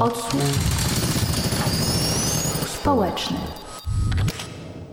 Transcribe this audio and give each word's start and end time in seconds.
Odsłuch 0.00 0.42
społeczny. 2.66 3.36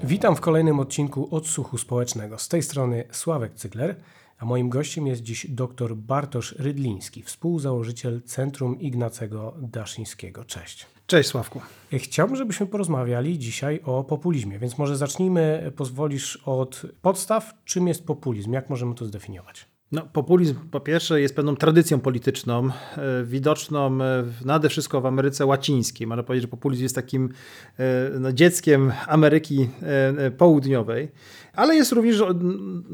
Witam 0.04 0.36
w 0.36 0.42
kolejnym 0.42 0.80
odcinku 0.80 1.36
Odsłuchu 1.36 1.78
Społecznego. 1.78 2.38
Z 2.38 2.48
tej 2.48 2.64
strony 2.64 3.04
Sławek 3.12 3.54
Cygler, 3.56 3.96
a 4.40 4.46
moim 4.46 4.70
gościem 4.70 5.08
jest 5.08 5.22
dziś 5.22 5.48
dr 5.50 5.96
Bartosz 5.96 6.56
Rydliński, 6.60 7.24
współzałożyciel 7.24 8.22
Centrum 8.22 8.80
Ignacego 8.80 9.54
Daszyńskiego. 9.62 10.46
Cześć. 10.46 10.86
Cześć 11.08 11.30
Sławku. 11.30 11.62
Chciałbym, 11.94 12.36
żebyśmy 12.36 12.66
porozmawiali 12.66 13.40
dzisiaj 13.40 13.82
o 13.86 14.04
populizmie, 14.04 14.60
więc 14.60 14.78
może 14.78 14.98
zacznijmy, 14.98 15.72
pozwolisz, 15.76 16.38
od 16.46 16.82
podstaw. 17.02 17.54
Czym 17.66 17.88
jest 17.88 18.06
populizm? 18.06 18.54
Jak 18.54 18.70
możemy 18.70 18.96
to 18.96 19.06
zdefiniować? 19.06 19.71
No, 19.92 20.02
populizm 20.14 20.56
po 20.72 20.80
pierwsze 20.80 21.22
jest 21.22 21.36
pewną 21.36 21.56
tradycją 21.56 22.00
polityczną, 22.00 22.68
e, 22.68 22.72
widoczną 23.24 24.02
e, 24.02 24.24
nade 24.46 24.70
wszystko 24.70 25.02
w 25.02 25.06
Ameryce 25.06 25.46
Łacińskiej. 25.46 26.08
Można 26.08 26.24
powiedzieć, 26.24 26.42
że 26.42 26.48
populizm 26.48 26.84
jest 26.84 26.96
takim 26.96 27.30
e, 27.80 27.84
no, 28.20 28.32
dzieckiem 28.32 28.92
Ameryki 29.08 29.70
Południowej, 30.38 31.12
ale 31.54 31.76
jest 31.76 31.92
również 31.92 32.24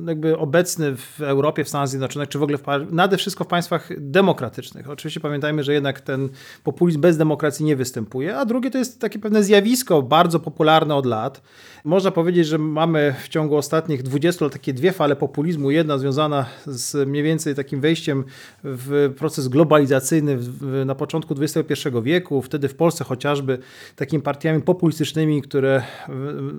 jakby 0.08 0.38
obecny 0.38 0.96
w 0.96 1.22
Europie, 1.22 1.64
w 1.64 1.70
Stanach 1.70 1.88
Zjednoczonych, 1.88 2.30
czy 2.30 2.40
w 2.40 2.44
ogóle 2.44 2.58
w, 2.58 2.64
nade 2.92 3.18
wszystko 3.18 3.44
w 3.44 3.48
państwach 3.48 3.90
demokratycznych. 3.98 4.90
Oczywiście 4.90 5.20
pamiętajmy, 5.20 5.64
że 5.64 5.74
jednak 5.74 6.02
ten 6.02 6.30
populizm 6.64 7.02
bez 7.02 7.18
demokracji 7.18 7.66
nie 7.66 7.76
występuje, 7.76 8.38
a 8.38 8.46
drugie 8.46 8.72
to 8.72 8.78
jest 8.78 9.02
takie 9.02 9.20
pewne 9.20 9.44
zjawisko 9.44 10.02
bardzo 10.02 10.40
popularne 10.40 10.96
od 10.96 11.06
lat. 11.06 11.42
Można 11.84 12.12
powiedzieć, 12.12 12.48
że 12.48 12.58
mamy 12.58 13.16
w 13.24 13.28
ciągu 13.28 13.56
ostatnich 13.56 14.04
20 14.04 14.46
lat 14.46 14.54
takie 14.54 14.74
dwie 14.74 14.92
fale 14.92 15.16
populizmu. 15.16 15.72
Jedna 15.72 15.98
związana 15.98 16.46
z 16.66 17.08
mniej 17.08 17.24
więcej 17.24 17.56
takim 17.56 17.82
wejściem 17.82 18.24
w 18.64 19.14
proces 19.18 19.48
globalizacyjny 19.48 20.38
na 20.86 20.96
początku 20.96 21.36
XXI 21.42 21.90
wieku, 22.04 22.42
wtedy 22.42 22.68
w 22.68 22.76
Polsce 22.76 23.04
chociażby 23.04 23.60
takimi 23.96 24.24
partiami 24.24 24.62
populistycznymi, 24.62 25.42
które 25.42 25.84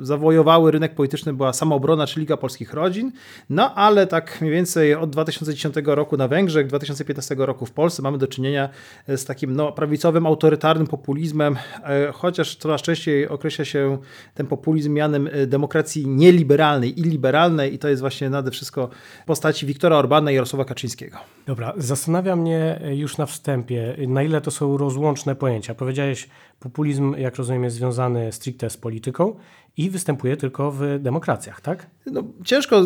zawojowały 0.00 0.70
rynek 0.70 0.94
polityczny 0.94 1.32
była 1.32 1.52
Samoobrona 1.52 1.87
czy 2.06 2.20
Liga 2.20 2.36
Polskich 2.36 2.74
Rodzin, 2.74 3.12
no 3.50 3.74
ale 3.74 4.06
tak 4.06 4.40
mniej 4.40 4.52
więcej 4.52 4.94
od 4.94 5.10
2010 5.10 5.74
roku 5.84 6.16
na 6.16 6.28
Węgrzech, 6.28 6.66
2015 6.66 7.34
roku 7.38 7.66
w 7.66 7.72
Polsce 7.72 8.02
mamy 8.02 8.18
do 8.18 8.26
czynienia 8.26 8.68
z 9.08 9.24
takim 9.24 9.56
no, 9.56 9.72
prawicowym, 9.72 10.26
autorytarnym 10.26 10.86
populizmem, 10.86 11.56
e, 11.84 12.12
chociaż 12.12 12.56
coraz 12.56 12.82
częściej 12.82 13.28
określa 13.28 13.64
się 13.64 13.98
ten 14.34 14.46
populizm 14.46 14.92
mianem 14.92 15.28
e, 15.32 15.46
demokracji 15.46 16.06
nieliberalnej 16.06 17.00
i 17.00 17.02
liberalnej 17.02 17.74
i 17.74 17.78
to 17.78 17.88
jest 17.88 18.00
właśnie 18.00 18.30
nade 18.30 18.50
wszystko 18.50 18.88
postaci 19.26 19.66
Wiktora 19.66 19.96
Orbana, 19.96 20.30
i 20.30 20.34
Jarosława 20.34 20.64
Kaczyńskiego. 20.64 21.18
Dobra, 21.46 21.72
zastanawia 21.76 22.36
mnie 22.36 22.80
już 22.94 23.18
na 23.18 23.26
wstępie, 23.26 23.96
na 24.08 24.22
ile 24.22 24.40
to 24.40 24.50
są 24.50 24.76
rozłączne 24.76 25.34
pojęcia. 25.34 25.74
Powiedziałeś, 25.74 26.28
populizm, 26.60 27.14
jak 27.18 27.36
rozumiem, 27.36 27.64
jest 27.64 27.76
związany 27.76 28.32
stricte 28.32 28.70
z 28.70 28.76
polityką 28.76 29.36
i 29.78 29.90
występuje 29.90 30.36
tylko 30.36 30.72
w 30.72 30.98
demokracjach, 30.98 31.60
tak? 31.60 31.86
No, 32.06 32.22
ciężko 32.44 32.82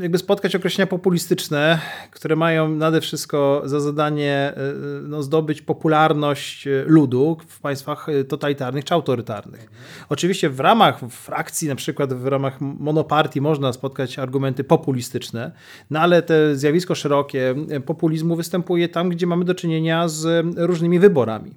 jakby 0.00 0.18
spotkać 0.18 0.56
określenia 0.56 0.86
populistyczne, 0.86 1.78
które 2.10 2.36
mają 2.36 2.68
nade 2.68 3.00
wszystko 3.00 3.62
za 3.64 3.80
zadanie 3.80 4.32
e, 4.34 4.56
no, 5.02 5.22
zdobyć 5.22 5.62
popularność 5.62 6.66
e, 6.66 6.84
ludu 6.86 7.36
w 7.48 7.60
państwach 7.60 8.08
e, 8.08 8.24
totalitarnych 8.24 8.84
czy 8.84 8.94
autorytarnych. 8.94 9.70
Oczywiście 10.08 10.50
w 10.50 10.60
ramach 10.60 11.00
frakcji, 11.10 11.68
na 11.68 11.74
przykład 11.74 12.14
w 12.14 12.26
ramach 12.26 12.60
monopartii 12.60 13.40
można 13.40 13.72
spotkać 13.72 14.18
argumenty 14.18 14.64
populistyczne, 14.64 15.52
no 15.90 16.00
ale 16.00 16.22
te 16.22 16.56
zjawisko 16.56 16.94
szerokie 16.94 17.54
populizmu 17.86 18.36
występuje 18.36 18.88
tam, 18.88 19.08
gdzie 19.08 19.26
mamy 19.26 19.44
do 19.44 19.54
czynienia 19.54 20.08
z 20.08 20.46
różnymi 20.56 20.98
wyborami. 20.98 21.54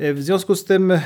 W 0.00 0.22
związku 0.22 0.54
z 0.54 0.64
tym 0.64 0.90
y, 0.90 1.00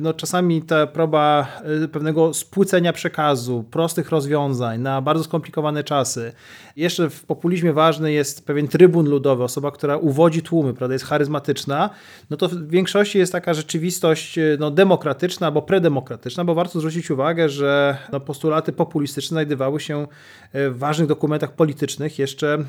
no, 0.00 0.14
czasami 0.14 0.62
ta 0.62 0.86
próba 0.86 1.46
y, 1.84 1.88
pewnego 1.88 2.34
spłycenia 2.34 2.92
przekazu, 2.92 3.64
prostych 3.70 4.10
rozwiązań 4.10 4.80
na 4.80 5.02
bardzo 5.02 5.24
skomplikowane 5.24 5.84
czasy. 5.84 6.32
Jeszcze 6.76 7.10
w 7.10 7.24
populizmie 7.24 7.72
ważny 7.72 8.12
jest 8.12 8.46
pewien 8.46 8.68
trybun 8.68 9.08
ludowy, 9.08 9.44
osoba, 9.44 9.70
która 9.70 9.96
uwodzi 9.96 10.42
tłumy, 10.42 10.74
prawda, 10.74 10.92
jest 10.92 11.04
charyzmatyczna. 11.04 11.90
No 12.30 12.36
to 12.36 12.48
w 12.48 12.68
większości 12.68 13.18
jest 13.18 13.32
taka 13.32 13.54
rzeczywistość 13.54 14.38
no, 14.58 14.70
demokratyczna 14.70 15.46
albo 15.46 15.62
predemokratyczna, 15.62 16.44
bo 16.44 16.54
warto 16.54 16.78
zwrócić 16.78 17.10
uwagę, 17.10 17.48
że 17.48 17.96
no, 18.12 18.20
postulaty 18.20 18.72
populistyczne 18.72 19.34
znajdowały 19.34 19.80
się 19.80 20.06
w 20.54 20.74
ważnych 20.78 21.08
dokumentach 21.08 21.52
politycznych 21.52 22.18
jeszcze 22.18 22.64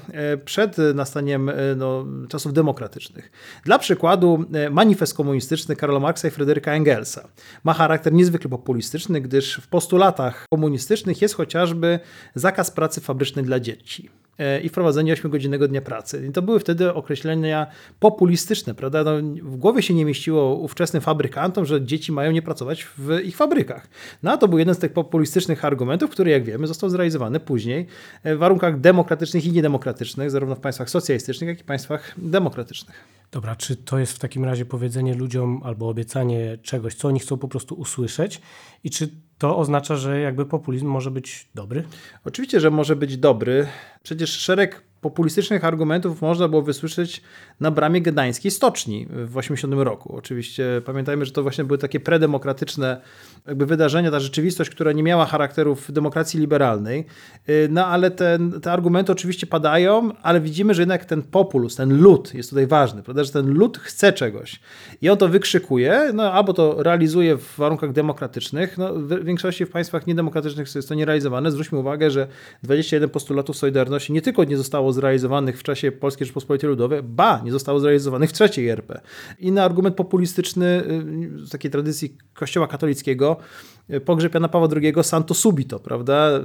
przed 0.46 0.78
nastaniem 0.96 1.52
no, 1.76 2.06
czasów 2.30 2.54
demokratycznych. 2.54 3.32
Dla 3.66 3.80
przykładu 3.80 4.46
manifest 4.72 5.14
komunistyczny 5.14 5.51
komunistyczny 5.52 5.76
Karola 5.76 6.00
Marksa 6.00 6.28
i 6.28 6.32
Fryderyka 6.32 6.74
Engelsa. 6.74 7.28
Ma 7.64 7.74
charakter 7.74 8.14
niezwykle 8.14 8.50
populistyczny, 8.50 9.22
gdyż 9.22 9.56
w 9.56 9.68
postulatach 9.68 10.46
komunistycznych 10.54 11.22
jest 11.22 11.36
chociażby 11.36 12.00
zakaz 12.36 12.72
pracy 12.72 13.02
fabrycznej 13.02 13.46
dla 13.46 13.60
dzieci. 13.60 14.10
E, 14.40 14.62
i 14.62 14.70
wprowadzenie 14.70 15.16
8-godzinnego 15.16 15.68
dnia 15.68 15.82
pracy. 15.82 16.26
I 16.30 16.32
to 16.32 16.42
były 16.42 16.60
wtedy 16.60 16.94
określenia 16.94 17.68
populistyczne, 18.00 18.76
prawda? 18.76 19.04
No, 19.04 19.12
w 19.44 19.58
głowie 19.58 19.82
się 19.82 19.94
nie 19.94 20.06
mieściło 20.06 20.56
ówczesnym 20.56 21.02
fabrykantom, 21.02 21.66
że 21.66 21.86
dzieci 21.86 22.12
mają 22.12 22.32
nie 22.32 22.42
pracować 22.42 22.88
w 22.98 23.20
ich 23.24 23.36
fabrykach. 23.36 23.88
No 24.24 24.32
a 24.32 24.38
to 24.38 24.48
był 24.48 24.60
jeden 24.60 24.76
z 24.76 24.80
tych 24.80 24.94
populistycznych 24.94 25.66
argumentów, 25.66 26.12
który 26.12 26.32
jak 26.32 26.44
wiemy 26.44 26.68
został 26.68 26.90
zrealizowany 26.90 27.40
później 27.40 27.88
w 28.26 28.38
warunkach 28.38 28.80
demokratycznych 28.80 29.46
i 29.46 29.52
niedemokratycznych, 29.52 30.32
zarówno 30.32 30.56
w 30.56 30.60
państwach 30.60 30.90
socjalistycznych, 30.90 31.48
jak 31.48 31.60
i 31.60 31.64
państwach 31.64 32.14
demokratycznych. 32.18 33.21
Dobra, 33.31 33.56
czy 33.56 33.75
to 33.75 34.00
jest 34.00 34.14
w 34.14 34.19
takim 34.19 34.46
razie 34.46 34.66
powiedzenie 34.66 35.14
ludziom 35.14 35.62
albo 35.64 35.90
obiecanie 35.90 36.58
czegoś, 36.58 36.96
co 36.96 37.08
oni 37.08 37.19
chcą 37.19 37.38
po 37.38 37.47
prostu 37.47 37.75
usłyszeć 37.75 38.42
i 38.84 38.90
czy 38.90 39.09
to 39.38 39.58
oznacza, 39.58 39.96
że 39.96 40.19
jakby 40.19 40.46
populizm 40.46 40.88
może 40.88 41.12
być 41.12 41.50
dobry? 41.56 41.84
Oczywiście, 42.25 42.59
że 42.59 42.72
może 42.72 42.96
być 42.96 43.18
dobry. 43.18 43.68
Przecież 44.03 44.30
szereg 44.30 44.84
populistycznych 45.02 45.66
argumentów 45.66 46.22
można 46.22 46.48
było 46.48 46.62
wysłyszeć 46.62 47.22
na 47.60 47.72
bramie 47.72 48.02
gdańskiej 48.02 48.52
stoczni 48.52 49.08
w 49.10 49.38
80 49.38 49.74
roku. 49.78 50.16
Oczywiście 50.16 50.82
pamiętajmy, 50.86 51.26
że 51.26 51.32
to 51.32 51.44
właśnie 51.44 51.64
były 51.64 51.78
takie 51.78 52.00
predemokratyczne 52.00 53.02
jakby 53.48 53.66
wydarzenia, 53.66 54.12
ta 54.12 54.20
rzeczywistość, 54.20 54.70
która 54.70 54.92
nie 54.92 55.04
miała 55.04 55.26
charakterów 55.26 55.92
demokracji 55.92 56.40
liberalnej. 56.40 57.06
Y, 57.50 57.68
no 57.72 57.86
ale 57.86 58.12
te, 58.12 58.40
argumenty 58.66 59.12
oczywiście 59.12 59.48
padają, 59.48 60.12
ale 60.22 60.42
widzimy, 60.42 60.74
że 60.74 60.82
jednak 60.82 61.06
ten 61.06 61.22
populus, 61.22 61.76
ten 61.76 62.02
lud 62.02 62.34
jest 62.34 62.50
tutaj 62.50 62.68
ważny, 62.68 63.04
prawda? 63.04 63.24
że 63.24 63.32
ten 63.32 63.54
lud 63.54 63.78
chce 63.78 64.14
czegoś 64.14 64.60
i 65.02 65.10
on 65.10 65.18
to 65.18 65.28
wykrzykuje, 65.28 66.12
no 66.14 66.34
albo 66.34 66.54
to 66.54 66.84
realizuje 66.84 67.38
w 67.38 67.58
warunkach 67.58 67.92
demokratycznych, 67.92 68.78
no, 68.78 68.94
w 68.94 69.24
większości 69.24 69.66
w 69.66 69.70
państwach 69.70 70.08
niedemokratycznych 70.08 70.76
jest 70.76 70.90
to 70.90 70.96
nierealizowane. 70.96 71.52
Zwróćmy 71.52 71.80
uwagę, 71.80 72.12
że 72.12 72.28
21 72.64 73.10
postulatów 73.10 73.58
Solidarności 73.58 74.14
nie 74.14 74.22
tylko 74.22 74.44
nie 74.44 74.58
zostało 74.58 74.91
zrealizowanych 74.94 75.59
w 75.59 75.63
czasie 75.63 75.91
Polskiej 75.91 76.25
Rzeczpospolitej 76.25 76.69
Ludowej, 76.69 77.03
ba, 77.03 77.41
nie 77.46 77.52
zostało 77.52 77.79
zrealizowanych 77.79 78.29
w 78.29 78.34
trzeciej 78.34 78.69
RP. 78.69 79.02
Inny 79.40 79.62
argument 79.63 79.96
populistyczny 79.96 80.84
y, 81.46 81.50
takiej 81.52 81.72
tradycji 81.72 82.18
Kościoła 82.34 82.68
katolickiego, 82.68 83.38
pogrzeb 84.06 84.34
Jana 84.34 84.47
Pawła 84.47 84.68
II 84.81 84.94
santo 85.03 85.34
subito, 85.34 85.80
prawda, 85.80 86.40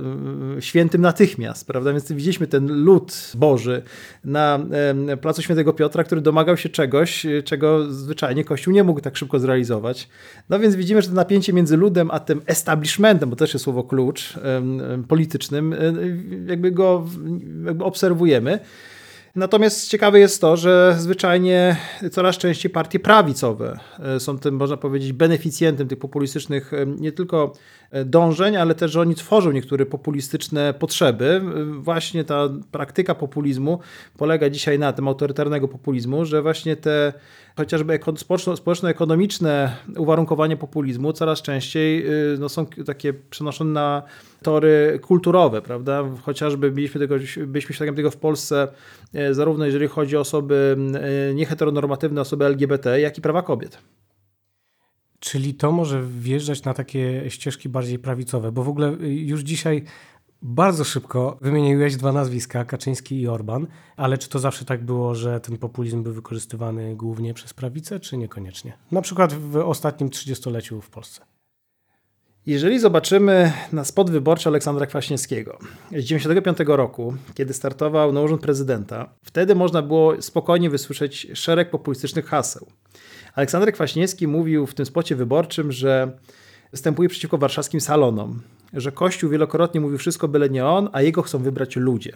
y, 0.59 0.63
świętym 0.63 1.01
natychmiast, 1.01 1.67
prawda, 1.67 1.93
więc 1.93 2.13
widzieliśmy 2.13 2.47
ten 2.47 2.85
lud 2.85 3.33
Boży 3.35 3.83
na 4.25 4.59
placu 5.21 5.43
Świętego 5.43 5.73
Piotra, 5.73 6.05
który 6.05 6.21
domagał 6.21 6.57
się 6.57 6.69
czegoś, 6.69 7.27
czego 7.45 7.93
zwyczajnie 7.93 8.45
Kościół 8.45 8.75
nie 8.75 8.85
mógł 8.85 9.01
tak 9.01 9.17
szybko 9.17 9.39
zrealizować. 9.39 10.09
No 10.49 10.59
więc 10.59 10.75
widzimy, 10.75 11.03
że 11.03 11.09
to 11.09 11.15
napięcie 11.15 11.53
między 11.53 11.77
ludem 11.77 12.11
a 12.11 12.21
tym 12.21 12.43
establishmentem, 12.47 13.31
bo 13.31 13.37
też 13.37 13.55
jest 13.55 13.65
słowo 13.65 13.85
klucz 13.85 14.35
politycznym, 15.09 15.75
jakby 16.47 16.71
go 16.71 17.07
jakby 17.65 17.85
obserwujemy. 17.85 18.59
Natomiast 19.37 19.89
ciekawe 19.89 20.21
jest 20.21 20.41
to, 20.41 20.57
że 20.57 20.97
zwyczajnie 20.99 21.77
coraz 22.13 22.39
częściej 22.39 22.71
partie 22.71 23.01
prawicowe 23.01 23.79
e, 23.99 24.21
są 24.21 24.39
tym, 24.39 24.55
można 24.55 24.77
powiedzieć, 24.77 25.13
beneficjentem 25.13 25.89
tych 25.89 25.99
populistycznych 25.99 26.73
e, 26.75 26.87
nie 26.87 27.13
tylko 27.13 27.53
dążeń, 28.05 28.57
ale 28.57 28.75
też, 28.75 28.93
że 28.93 29.01
oni 29.01 29.15
tworzą 29.15 29.53
niektóre 29.53 29.87
populistyczne 29.87 30.75
potrzeby. 30.75 31.41
Właśnie 31.79 32.25
ta 32.25 32.49
praktyka 32.71 33.15
populizmu 33.15 33.79
polega 34.17 34.51
dzisiaj 34.51 34.79
na 34.79 34.93
tym, 34.93 35.09
autorytarnego 35.09 35.69
populizmu, 35.69 36.25
że 36.25 36.43
właśnie 36.43 36.77
te 36.77 37.13
chociażby 37.57 38.01
społeczno-ekonomiczne 38.57 39.77
uwarunkowania 39.97 40.57
populizmu 40.57 41.13
coraz 41.13 41.43
częściej 41.43 42.07
y, 42.35 42.39
no, 42.39 42.49
są 42.49 42.67
takie 42.67 43.13
przenoszone 43.13 43.73
na 43.73 44.03
tory 44.43 45.01
kulturowe, 45.03 45.63
prawda? 45.63 46.05
Chociażby 46.23 46.71
byliśmy 46.71 47.01
tego, 47.01 47.15
byliśmy 47.47 47.75
świadkiem 47.75 47.97
tego 47.97 48.11
w 48.11 48.17
Polsce, 48.17 48.69
zarówno 49.31 49.67
jeżeli 49.67 49.89
chodzi 49.89 50.17
o 50.17 50.21
osoby 50.21 50.77
nieheteronormatywne, 51.35 52.21
osoby 52.21 52.45
LGBT, 52.45 53.01
jak 53.01 53.19
i 53.19 53.21
prawa 53.21 53.43
kobiet. 53.43 53.79
Czyli 55.21 55.55
to 55.55 55.73
może 55.73 56.03
wjeżdżać 56.03 56.65
na 56.65 56.75
takie 56.75 57.25
ścieżki 57.29 57.69
bardziej 57.69 57.99
prawicowe, 57.99 58.53
bo 58.53 58.63
w 58.63 58.69
ogóle 58.69 58.89
już 59.01 59.41
dzisiaj 59.41 59.85
Bardzo 60.43 60.85
szybko 60.85 61.39
wymieniłeś 61.41 61.97
dwa 61.97 62.13
nazwiska, 62.13 62.65
Kaczyński 62.65 63.21
i 63.21 63.29
Orban, 63.29 63.67
ale 63.97 64.19
czy 64.19 64.29
to 64.29 64.39
zawsze 64.39 64.65
tak 64.65 64.85
było, 64.85 65.15
że 65.15 65.41
ten 65.41 65.59
populizm 65.59 66.03
był 66.03 66.13
wykorzystywany 66.13 66.97
głównie 66.97 67.35
przez 67.35 67.55
prawicę, 67.55 68.01
czy 68.01 68.17
niekoniecznie? 68.17 68.73
Na 68.91 69.03
przykład 69.03 69.33
w 69.33 69.57
ostatnim 69.57 70.11
trzydziestoleciu 70.11 70.81
w 70.81 70.91
Polsce. 70.91 71.36
Jeżeli 72.47 72.79
zobaczymy 72.79 73.53
na 73.73 73.85
spot 73.85 74.11
wyborczy 74.11 74.49
Aleksandra 74.49 74.87
Kwaśniewskiego 74.87 75.59
z 75.61 76.03
1995 76.03 76.59
roku, 76.67 77.15
kiedy 77.35 77.55
startował 77.55 78.13
na 78.13 78.21
urząd 78.21 78.43
prezydenta, 78.43 79.09
wtedy 79.23 79.55
można 79.55 79.83
było 79.83 80.23
spokojnie 80.23 80.71
wysłyszeć 80.71 81.27
szereg 81.35 81.71
populistycznych 81.71 82.27
haseł. 82.27 82.67
Aleksander 83.35 83.73
Kwaśniewski 83.73 84.27
mówił 84.27 84.67
w 84.67 84.75
tym 84.75 84.87
spocie 84.87 85.17
wyborczym, 85.17 85.73
że 85.73 86.19
występuje 86.73 87.09
przeciwko 87.09 87.39
warszawskim 87.39 87.81
salonom, 87.81 88.43
że 88.73 88.93
Kościół 88.93 89.31
wielokrotnie 89.31 89.81
mówił 89.81 89.99
wszystko 89.99 90.29
byle 90.29 90.51
nie 90.51 90.67
on, 90.67 90.89
a 90.93 91.03
jego 91.03 91.23
chcą 91.23 91.39
wybrać 91.39 91.77
ludzie. 91.77 92.13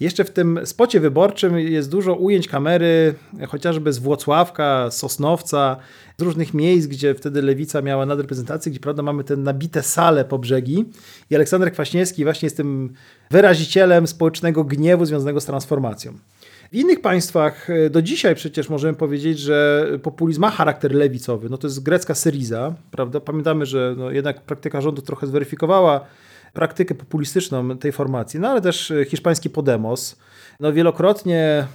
Jeszcze 0.00 0.24
w 0.24 0.30
tym 0.30 0.60
spocie 0.64 1.00
wyborczym 1.00 1.58
jest 1.58 1.90
dużo 1.90 2.14
ujęć 2.14 2.48
kamery, 2.48 3.14
chociażby 3.48 3.92
z 3.92 3.98
Włocławka, 3.98 4.90
Sosnowca, 4.90 5.76
z 6.18 6.22
różnych 6.22 6.54
miejsc, 6.54 6.86
gdzie 6.86 7.14
wtedy 7.14 7.42
lewica 7.42 7.82
miała 7.82 8.06
nadreprezentację, 8.06 8.70
gdzie 8.70 8.80
prawda 8.80 9.02
mamy 9.02 9.24
te 9.24 9.36
nabite 9.36 9.82
sale 9.82 10.24
po 10.24 10.38
brzegi 10.38 10.84
i 11.30 11.34
Aleksander 11.34 11.72
Kwaśniewski 11.72 12.24
właśnie 12.24 12.46
jest 12.46 12.56
tym 12.56 12.92
wyrazicielem 13.30 14.06
społecznego 14.06 14.64
gniewu 14.64 15.04
związanego 15.04 15.40
z 15.40 15.44
transformacją. 15.44 16.12
W 16.72 16.74
innych 16.74 17.00
państwach 17.00 17.70
e, 17.70 17.90
do 17.90 18.02
dzisiaj 18.02 18.34
przecież 18.34 18.68
możemy 18.68 18.94
powiedzieć, 18.94 19.38
że 19.38 19.86
populizm 20.02 20.40
ma 20.40 20.50
charakter 20.50 20.94
lewicowy. 20.94 21.48
No 21.50 21.58
to 21.58 21.66
jest 21.66 21.82
grecka 21.82 22.14
Syriza, 22.14 22.74
prawda? 22.90 23.20
Pamiętamy, 23.20 23.66
że 23.66 23.94
no 23.98 24.10
jednak 24.10 24.40
praktyka 24.40 24.80
rządu 24.80 25.02
trochę 25.02 25.26
zweryfikowała 25.26 26.00
praktykę 26.52 26.94
populistyczną 26.94 27.78
tej 27.78 27.92
formacji, 27.92 28.40
no 28.40 28.48
ale 28.48 28.60
też 28.60 28.90
e, 28.90 29.04
hiszpański 29.04 29.50
Podemos. 29.50 30.16
No 30.60 30.72
wielokrotnie 30.72 31.66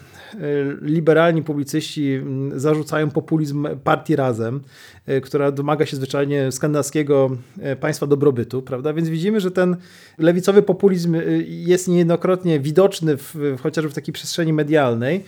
liberalni 0.81 1.44
publicyści 1.44 2.13
mm, 2.13 2.60
zarzucają 2.60 3.10
populizm 3.10 3.68
partii 3.83 4.16
Razem, 4.16 4.62
y, 5.10 5.22
która 5.22 5.51
domaga 5.51 5.86
się 5.86 5.95
zwyczajnie 5.95 6.51
skandynawskiego 6.51 7.30
y, 7.74 7.75
państwa 7.75 8.07
dobrobytu, 8.07 8.62
prawda? 8.62 8.94
Więc 8.94 9.10
widzimy, 9.10 9.39
że 9.39 9.51
ten 9.51 9.78
lewicowy 10.18 10.62
populizm 10.62 11.18
jest 11.48 11.88
niejednokrotnie 11.88 12.60
widoczny 12.60 13.18
w, 13.18 13.57
chociażby 13.63 13.92
w 13.92 13.94
takiej 13.94 14.13
przestrzeni 14.13 14.54
medialnej. 14.54 15.24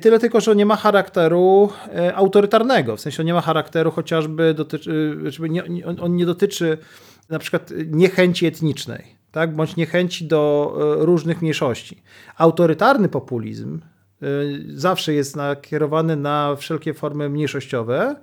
Tyle 0.00 0.18
tylko, 0.18 0.40
że 0.40 0.56
nie 0.56 0.66
ma 0.66 0.76
charakteru 0.76 1.68
autorytarnego, 2.14 2.96
w 2.96 3.00
sensie 3.00 3.22
on 3.22 3.26
nie 3.26 3.34
ma 3.34 3.40
charakteru 3.40 3.90
chociażby, 3.90 4.54
dotyczy, 4.54 5.16
on 6.00 6.16
nie 6.16 6.26
dotyczy 6.26 6.78
na 7.30 7.38
przykład 7.38 7.72
niechęci 7.86 8.46
etnicznej, 8.46 9.04
tak? 9.32 9.54
bądź 9.56 9.76
niechęci 9.76 10.26
do 10.26 10.74
różnych 10.98 11.42
mniejszości. 11.42 12.02
Autorytarny 12.36 13.08
populizm 13.08 13.80
Y, 13.80 13.95
zawsze 14.68 15.14
jest 15.14 15.36
nakierowany 15.36 16.16
na 16.16 16.56
wszelkie 16.56 16.94
formy 16.94 17.28
mniejszościowe. 17.28 18.16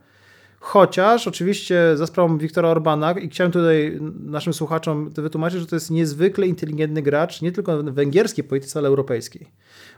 Chociaż 0.60 1.28
oczywiście 1.28 1.98
za 1.98 2.08
sprawą 2.08 2.38
Wiktora 2.38 2.70
Orbana, 2.70 3.12
i 3.12 3.30
chciałem 3.30 3.52
tutaj 3.52 4.00
naszym 4.20 4.54
słuchaczom 4.54 5.10
wytłumaczyć, 5.10 5.60
że 5.60 5.66
to 5.68 5.76
jest 5.76 5.92
niezwykle 5.92 6.48
inteligentny 6.48 7.02
gracz, 7.02 7.42
nie 7.42 7.52
tylko 7.52 7.84
węgierskiej 7.84 8.44
polityce, 8.44 8.80
ale 8.80 8.88
europejskiej. 8.88 9.48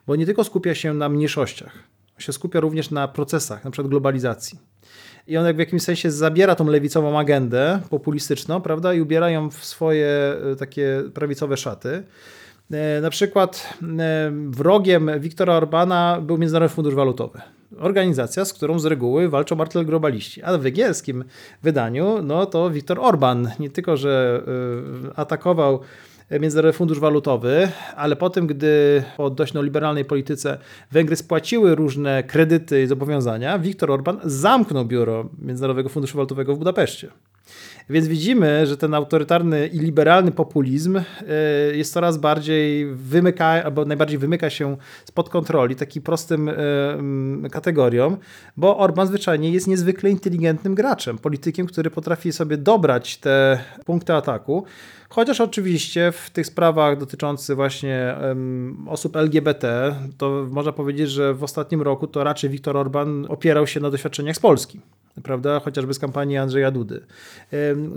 Bo 0.07 0.15
nie 0.15 0.25
tylko 0.25 0.43
skupia 0.43 0.75
się 0.75 0.93
na 0.93 1.09
mniejszościach, 1.09 1.73
się 2.17 2.33
skupia 2.33 2.59
również 2.59 2.91
na 2.91 3.07
procesach, 3.07 3.65
na 3.65 3.71
przykład 3.71 3.89
globalizacji. 3.89 4.59
I 5.27 5.37
on 5.37 5.45
jak 5.45 5.55
w 5.55 5.59
jakimś 5.59 5.81
sensie 5.81 6.11
zabiera 6.11 6.55
tą 6.55 6.65
lewicową 6.65 7.19
agendę 7.19 7.81
populistyczną, 7.89 8.61
prawda, 8.61 8.93
i 8.93 9.01
ubiera 9.01 9.29
ją 9.29 9.49
w 9.49 9.65
swoje 9.65 10.37
y, 10.53 10.55
takie 10.55 11.03
prawicowe 11.13 11.57
szaty. 11.57 12.03
E, 12.71 13.01
na 13.01 13.09
przykład 13.09 13.73
e, 13.99 14.31
wrogiem 14.49 15.11
Wiktora 15.19 15.53
Orbana 15.53 16.21
był 16.21 16.37
Międzynarodowy 16.37 16.75
Fundusz 16.75 16.95
Walutowy. 16.95 17.41
Organizacja, 17.79 18.45
z 18.45 18.53
którą 18.53 18.79
z 18.79 18.85
reguły 18.85 19.29
walczą 19.29 19.55
martel 19.55 19.85
globaliści. 19.85 20.43
A 20.43 20.57
w 20.57 20.61
węgierskim 20.61 21.23
wydaniu, 21.63 22.21
no 22.23 22.45
to 22.45 22.69
Wiktor 22.69 22.99
Orban 22.99 23.51
nie 23.59 23.69
tylko, 23.69 23.97
że 23.97 24.43
e, 25.15 25.19
atakował 25.19 25.79
Międzynarodowy 26.31 26.77
Fundusz 26.77 26.99
Walutowy, 26.99 27.71
ale 27.95 28.15
potem, 28.15 28.47
gdy 28.47 29.03
po 29.17 29.29
dość 29.29 29.53
liberalnej 29.53 30.05
polityce 30.05 30.57
Węgry 30.91 31.15
spłaciły 31.15 31.75
różne 31.75 32.23
kredyty 32.23 32.83
i 32.83 32.87
zobowiązania, 32.87 33.59
Wiktor 33.59 33.91
Orban 33.91 34.19
zamknął 34.23 34.85
biuro 34.85 35.29
Międzynarodowego 35.39 35.89
Funduszu 35.89 36.17
Walutowego 36.17 36.55
w 36.55 36.57
Budapeszcie. 36.57 37.11
Więc 37.89 38.07
widzimy, 38.07 38.67
że 38.67 38.77
ten 38.77 38.93
autorytarny 38.93 39.67
i 39.67 39.79
liberalny 39.79 40.31
populizm 40.31 40.97
e, 40.97 41.03
jest 41.73 41.93
coraz 41.93 42.17
bardziej 42.17 42.85
wymyka, 42.85 43.45
albo 43.45 43.85
najbardziej 43.85 44.17
wymyka 44.17 44.49
się 44.49 44.77
spod 45.05 45.29
kontroli 45.29 45.75
takim 45.75 46.03
prostym 46.03 46.49
e, 46.49 47.49
kategoriom, 47.51 48.17
bo 48.57 48.77
Orban 48.77 49.07
zwyczajnie 49.07 49.51
jest 49.51 49.67
niezwykle 49.67 50.09
inteligentnym 50.09 50.75
graczem, 50.75 51.17
politykiem, 51.17 51.67
który 51.67 51.91
potrafi 51.91 52.31
sobie 52.31 52.57
dobrać 52.57 53.17
te 53.17 53.59
punkty 53.85 54.13
ataku. 54.13 54.65
Chociaż 55.09 55.41
oczywiście 55.41 56.11
w 56.11 56.29
tych 56.29 56.47
sprawach 56.47 56.97
dotyczących 56.97 57.55
właśnie 57.55 58.15
osób 58.87 59.15
LGBT, 59.15 59.95
to 60.17 60.47
można 60.51 60.71
powiedzieć, 60.71 61.09
że 61.09 61.33
w 61.33 61.43
ostatnim 61.43 61.81
roku 61.81 62.07
to 62.07 62.23
raczej 62.23 62.49
Viktor 62.49 62.77
Orban 62.77 63.25
opierał 63.29 63.67
się 63.67 63.79
na 63.79 63.89
doświadczeniach 63.89 64.35
z 64.35 64.39
Polski 64.39 64.79
prawda, 65.23 65.59
chociażby 65.59 65.93
z 65.93 65.99
kampanii 65.99 66.37
Andrzeja 66.37 66.71
Dudy. 66.71 67.05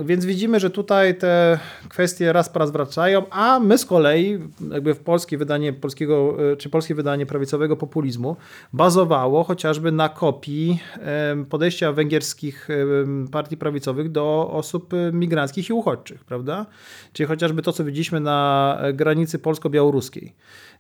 Więc 0.05 0.25
widzimy, 0.25 0.61
że 0.61 0.71
tutaj 0.71 1.19
te 1.19 1.59
kwestie 1.89 2.33
raz 2.33 2.49
po 2.49 2.59
raz 2.59 2.71
wracają, 2.71 3.23
a 3.31 3.61
my 3.61 3.79
z 3.79 3.85
kolei, 3.85 4.39
jakby 4.71 4.95
w 4.95 5.01
polskie 5.01 5.39
wydanie 5.39 5.73
polskiego, 5.73 6.37
e, 6.53 6.57
czy 6.57 6.69
polskie 6.69 6.95
wydanie 6.95 7.27
prawicowego 7.27 7.77
populizmu 7.77 8.37
bazowało 8.73 9.45
chociażby 9.45 9.93
na 9.93 10.09
kopii 10.09 10.81
podejścia 11.51 11.93
węgierskich 11.93 12.69
partii 13.33 13.57
prawicowych 13.57 14.11
do 14.11 14.51
osób 14.53 14.93
migranckich 15.13 15.71
i 15.71 15.73
uchodźczych, 15.73 16.25
prawda? 16.25 16.67
Czyli 17.13 17.27
chociażby 17.27 17.63
to, 17.63 17.73
co 17.73 17.85
widzieliśmy 17.85 18.21
na 18.21 18.79
granicy 18.95 19.39
polsko-białoruskiej 19.39 20.35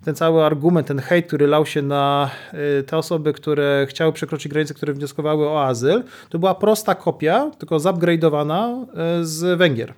ten 0.05 0.15
cały 0.15 0.45
argument, 0.45 0.87
ten 0.87 0.99
hejt, 0.99 1.27
który 1.27 1.47
lał 1.47 1.67
się 1.67 1.83
na 1.83 2.31
te 2.87 2.97
osoby, 2.97 3.33
które 3.33 3.87
chciały 3.89 4.13
przekroczyć 4.13 4.53
granicę, 4.53 4.75
które 4.75 4.93
wnioskowały 4.93 5.49
o 5.49 5.65
azyl, 5.65 6.05
to 6.29 6.39
była 6.39 6.55
prosta 6.55 6.95
kopia, 6.95 7.51
tylko 7.59 7.77
zupgrade'owana 7.77 8.87
y, 9.21 9.27
z 9.27 9.59
Węgier. 9.59 9.95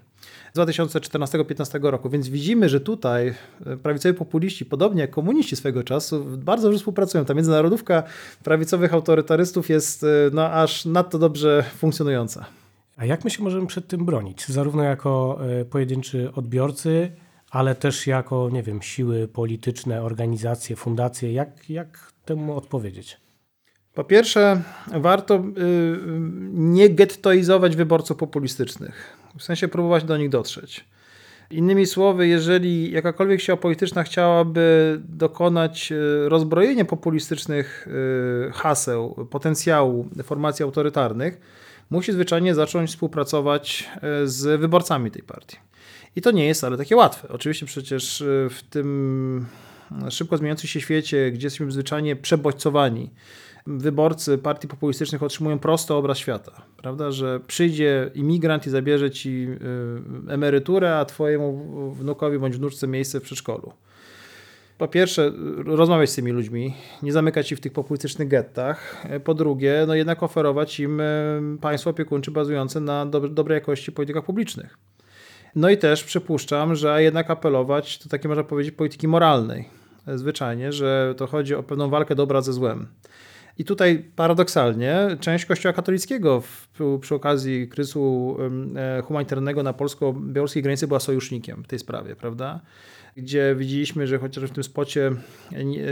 Z 0.52 0.58
2014-2015 0.58 1.90
roku. 1.90 2.10
Więc 2.10 2.28
widzimy, 2.28 2.68
że 2.68 2.80
tutaj 2.80 3.34
y, 3.66 3.76
prawicowi 3.76 4.18
populiści, 4.18 4.66
podobnie 4.66 5.00
jak 5.00 5.10
komuniści 5.10 5.56
swego 5.56 5.82
czasu, 5.82 6.24
bardzo 6.24 6.62
dobrze 6.62 6.78
współpracują. 6.78 7.24
Ta 7.24 7.34
międzynarodówka 7.34 8.02
prawicowych 8.44 8.94
autorytarystów 8.94 9.68
jest 9.68 10.06
no, 10.32 10.50
aż 10.50 10.84
nadto 10.84 11.18
dobrze 11.18 11.64
funkcjonująca. 11.76 12.44
A 12.96 13.04
jak 13.04 13.24
my 13.24 13.30
się 13.30 13.42
możemy 13.42 13.66
przed 13.66 13.86
tym 13.86 14.04
bronić? 14.04 14.48
Zarówno 14.48 14.82
jako 14.82 15.38
pojedynczy 15.70 16.32
odbiorcy, 16.34 17.12
ale 17.50 17.74
też 17.74 18.06
jako, 18.06 18.48
nie 18.52 18.62
wiem, 18.62 18.82
siły 18.82 19.28
polityczne, 19.28 20.02
organizacje, 20.02 20.76
fundacje, 20.76 21.32
jak, 21.32 21.70
jak 21.70 22.12
temu 22.24 22.56
odpowiedzieć? 22.56 23.20
Po 23.94 24.04
pierwsze, 24.04 24.62
warto 24.92 25.34
y, 25.34 25.40
nie 26.52 26.88
gettoizować 26.88 27.76
wyborców 27.76 28.16
populistycznych, 28.16 29.16
w 29.38 29.42
sensie 29.42 29.68
próbować 29.68 30.04
do 30.04 30.16
nich 30.16 30.28
dotrzeć. 30.28 30.84
Innymi 31.50 31.86
słowy, 31.86 32.26
jeżeli 32.26 32.92
jakakolwiek 32.92 33.40
siła 33.40 33.56
polityczna 33.56 34.02
chciałaby 34.02 35.00
dokonać 35.08 35.92
y, 35.92 36.28
rozbrojenia 36.28 36.84
populistycznych 36.84 37.88
y, 38.48 38.52
haseł, 38.52 39.26
potencjału 39.30 40.08
formacji 40.24 40.62
autorytarnych, 40.62 41.40
musi 41.90 42.12
zwyczajnie 42.12 42.54
zacząć 42.54 42.90
współpracować 42.90 43.90
z 44.24 44.60
wyborcami 44.60 45.10
tej 45.10 45.22
partii. 45.22 45.56
I 46.16 46.20
to 46.20 46.30
nie 46.30 46.46
jest 46.46 46.64
ale 46.64 46.76
takie 46.76 46.96
łatwe. 46.96 47.28
Oczywiście 47.28 47.66
przecież 47.66 48.20
y, 48.20 48.48
w 48.50 48.62
tym 48.62 49.46
szybko 50.10 50.36
zmieniającym 50.36 50.68
się 50.68 50.80
świecie, 50.80 51.30
gdzie 51.30 51.46
jesteśmy 51.46 51.72
zwyczajnie 51.72 52.16
przebodźcowani, 52.16 53.10
wyborcy 53.66 54.38
partii 54.38 54.68
populistycznych 54.68 55.22
otrzymują 55.22 55.58
prosty 55.58 55.94
obraz 55.94 56.18
świata, 56.18 56.52
prawda, 56.76 57.10
że 57.10 57.40
przyjdzie 57.46 58.10
imigrant 58.14 58.66
i 58.66 58.70
zabierze 58.70 59.10
ci 59.10 59.46
y, 60.28 60.32
emeryturę, 60.32 60.98
a 60.98 61.04
twojemu 61.04 61.92
wnukowi 61.92 62.38
bądź 62.38 62.56
wnuczce 62.56 62.86
miejsce 62.86 63.20
w 63.20 63.22
przedszkolu. 63.22 63.72
Po 64.78 64.88
pierwsze, 64.88 65.32
rozmawiać 65.64 66.10
z 66.10 66.14
tymi 66.14 66.30
ludźmi, 66.30 66.74
nie 67.02 67.12
zamykać 67.12 67.48
się 67.48 67.56
w 67.56 67.60
tych 67.60 67.72
populistycznych 67.72 68.28
gettach. 68.28 69.06
Po 69.24 69.34
drugie, 69.34 69.84
no 69.86 69.94
jednak 69.94 70.22
oferować 70.22 70.80
im 70.80 71.00
y, 71.00 71.58
państwo 71.60 71.90
opiekuńcze 71.90 72.30
bazujące 72.30 72.80
na 72.80 73.06
dobrej 73.06 73.54
jakości 73.54 73.92
politykach 73.92 74.24
publicznych. 74.24 74.78
No 75.54 75.70
i 75.70 75.78
też 75.78 76.04
przypuszczam, 76.04 76.74
że 76.74 77.02
jednak 77.02 77.30
apelować 77.30 77.98
do 77.98 78.10
takiej, 78.10 78.28
można 78.28 78.44
powiedzieć, 78.44 78.74
polityki 78.74 79.08
moralnej. 79.08 79.68
Zwyczajnie, 80.06 80.72
że 80.72 81.14
to 81.16 81.26
chodzi 81.26 81.54
o 81.54 81.62
pewną 81.62 81.90
walkę 81.90 82.14
dobra 82.14 82.42
ze 82.42 82.52
złem. 82.52 82.86
I 83.60 83.64
tutaj 83.64 84.04
paradoksalnie 84.16 85.16
część 85.20 85.44
Kościoła 85.44 85.72
katolickiego 85.72 86.40
w, 86.40 86.68
przy 87.00 87.14
okazji 87.14 87.68
kryzysu 87.68 88.36
e, 88.76 89.02
humanitarnego 89.02 89.62
na 89.62 89.72
polsko-białoruskiej 89.72 90.62
granicy 90.62 90.86
była 90.86 91.00
sojusznikiem 91.00 91.64
w 91.64 91.66
tej 91.66 91.78
sprawie, 91.78 92.16
prawda? 92.16 92.60
Gdzie 93.16 93.54
widzieliśmy, 93.58 94.06
że 94.06 94.18
chociaż 94.18 94.44
w 94.44 94.50
tym 94.50 94.64
spocie, 94.64 95.12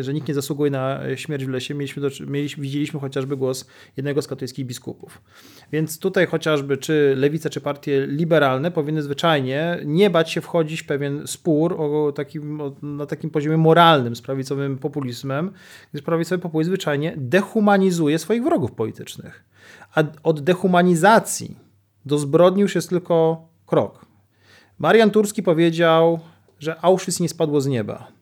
że 0.00 0.14
nikt 0.14 0.28
nie 0.28 0.34
zasługuje 0.34 0.70
na 0.70 1.00
śmierć 1.16 1.44
w 1.44 1.48
lesie, 1.48 1.74
mieliśmy, 1.74 2.02
mieliśmy 2.26 2.62
widzieliśmy 2.62 3.00
chociażby 3.00 3.36
głos 3.36 3.66
jednego 3.96 4.22
z 4.22 4.28
katolickich 4.28 4.66
biskupów. 4.66 5.22
Więc 5.72 5.98
tutaj 5.98 6.26
chociażby 6.26 6.76
czy 6.76 7.14
lewica, 7.16 7.50
czy 7.50 7.60
partie 7.60 8.06
liberalne 8.06 8.70
powinny 8.70 9.02
zwyczajnie 9.02 9.80
nie 9.84 10.10
bać 10.10 10.30
się 10.30 10.40
wchodzić 10.40 10.82
w 10.82 10.86
pewien 10.86 11.26
spór 11.26 11.74
o 11.78 12.12
takim, 12.12 12.60
o, 12.60 12.72
na 12.82 13.06
takim 13.06 13.30
poziomie 13.30 13.56
moralnym 13.56 14.16
z 14.16 14.22
prawicowym 14.22 14.78
populizmem, 14.78 15.52
gdyż 15.92 16.02
prawicowy 16.02 16.42
populizm 16.42 16.70
zwyczajnie 16.70 17.14
dehumanizuje 17.16 18.18
swoich 18.18 18.42
wrogów 18.42 18.72
politycznych. 18.72 19.44
A 19.94 20.02
od 20.22 20.40
dehumanizacji 20.40 21.56
do 22.06 22.18
zbrodni 22.18 22.62
już 22.62 22.74
jest 22.74 22.88
tylko 22.88 23.48
krok. 23.66 24.06
Marian 24.78 25.10
Turski 25.10 25.42
powiedział, 25.42 26.20
że 26.58 26.80
Auschwitz 26.84 27.20
nie 27.20 27.28
spadło 27.28 27.60
z 27.60 27.66
nieba. 27.66 28.18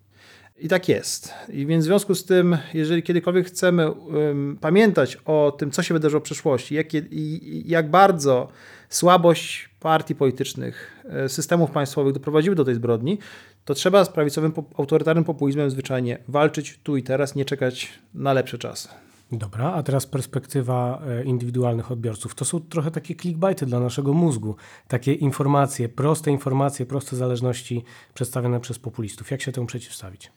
I 0.59 0.69
tak 0.69 0.89
jest. 0.89 1.35
I 1.49 1.67
więc 1.67 1.85
w 1.85 1.87
związku 1.87 2.15
z 2.15 2.25
tym, 2.25 2.59
jeżeli 2.75 3.03
kiedykolwiek 3.03 3.47
chcemy 3.47 3.91
um, 3.91 4.59
pamiętać 4.61 5.17
o 5.25 5.57
tym, 5.59 5.71
co 5.71 5.83
się 5.83 5.95
wydarzyło 5.95 6.21
w 6.21 6.23
przeszłości, 6.23 6.75
jak, 6.75 6.95
i, 6.95 7.63
jak 7.67 7.91
bardzo 7.91 8.49
słabość 8.89 9.71
partii 9.81 10.15
politycznych, 10.15 11.03
e, 11.05 11.29
systemów 11.29 11.71
państwowych 11.71 12.13
doprowadziły 12.15 12.57
do 12.57 12.65
tej 12.65 12.75
zbrodni, 12.75 13.19
to 13.65 13.75
trzeba 13.75 14.05
z 14.05 14.09
prawicowym, 14.09 14.53
autorytarnym 14.77 15.25
populizmem 15.25 15.71
zwyczajnie 15.71 16.19
walczyć 16.29 16.81
tu 16.83 16.97
i 16.97 17.03
teraz, 17.03 17.35
nie 17.35 17.45
czekać 17.45 17.89
na 18.15 18.33
lepsze 18.33 18.59
czasy. 18.59 18.89
Dobra, 19.33 19.73
a 19.73 19.83
teraz 19.83 20.07
perspektywa 20.07 21.03
e, 21.07 21.25
indywidualnych 21.25 21.93
odbiorców. 21.93 22.35
To 22.35 22.45
są 22.45 22.61
trochę 22.61 22.91
takie 22.91 23.15
clickbaity 23.15 23.67
dla 23.67 23.81
naszego 23.81 24.13
mózgu. 24.13 24.57
Takie 24.89 25.13
informacje, 25.13 25.89
proste 25.89 26.31
informacje, 26.31 26.87
proste 26.87 27.17
zależności 27.17 27.85
przedstawione 28.15 28.61
przez 28.61 28.79
populistów. 28.79 29.31
Jak 29.31 29.43
się 29.43 29.53
temu 29.53 29.67
przeciwstawić? 29.67 30.33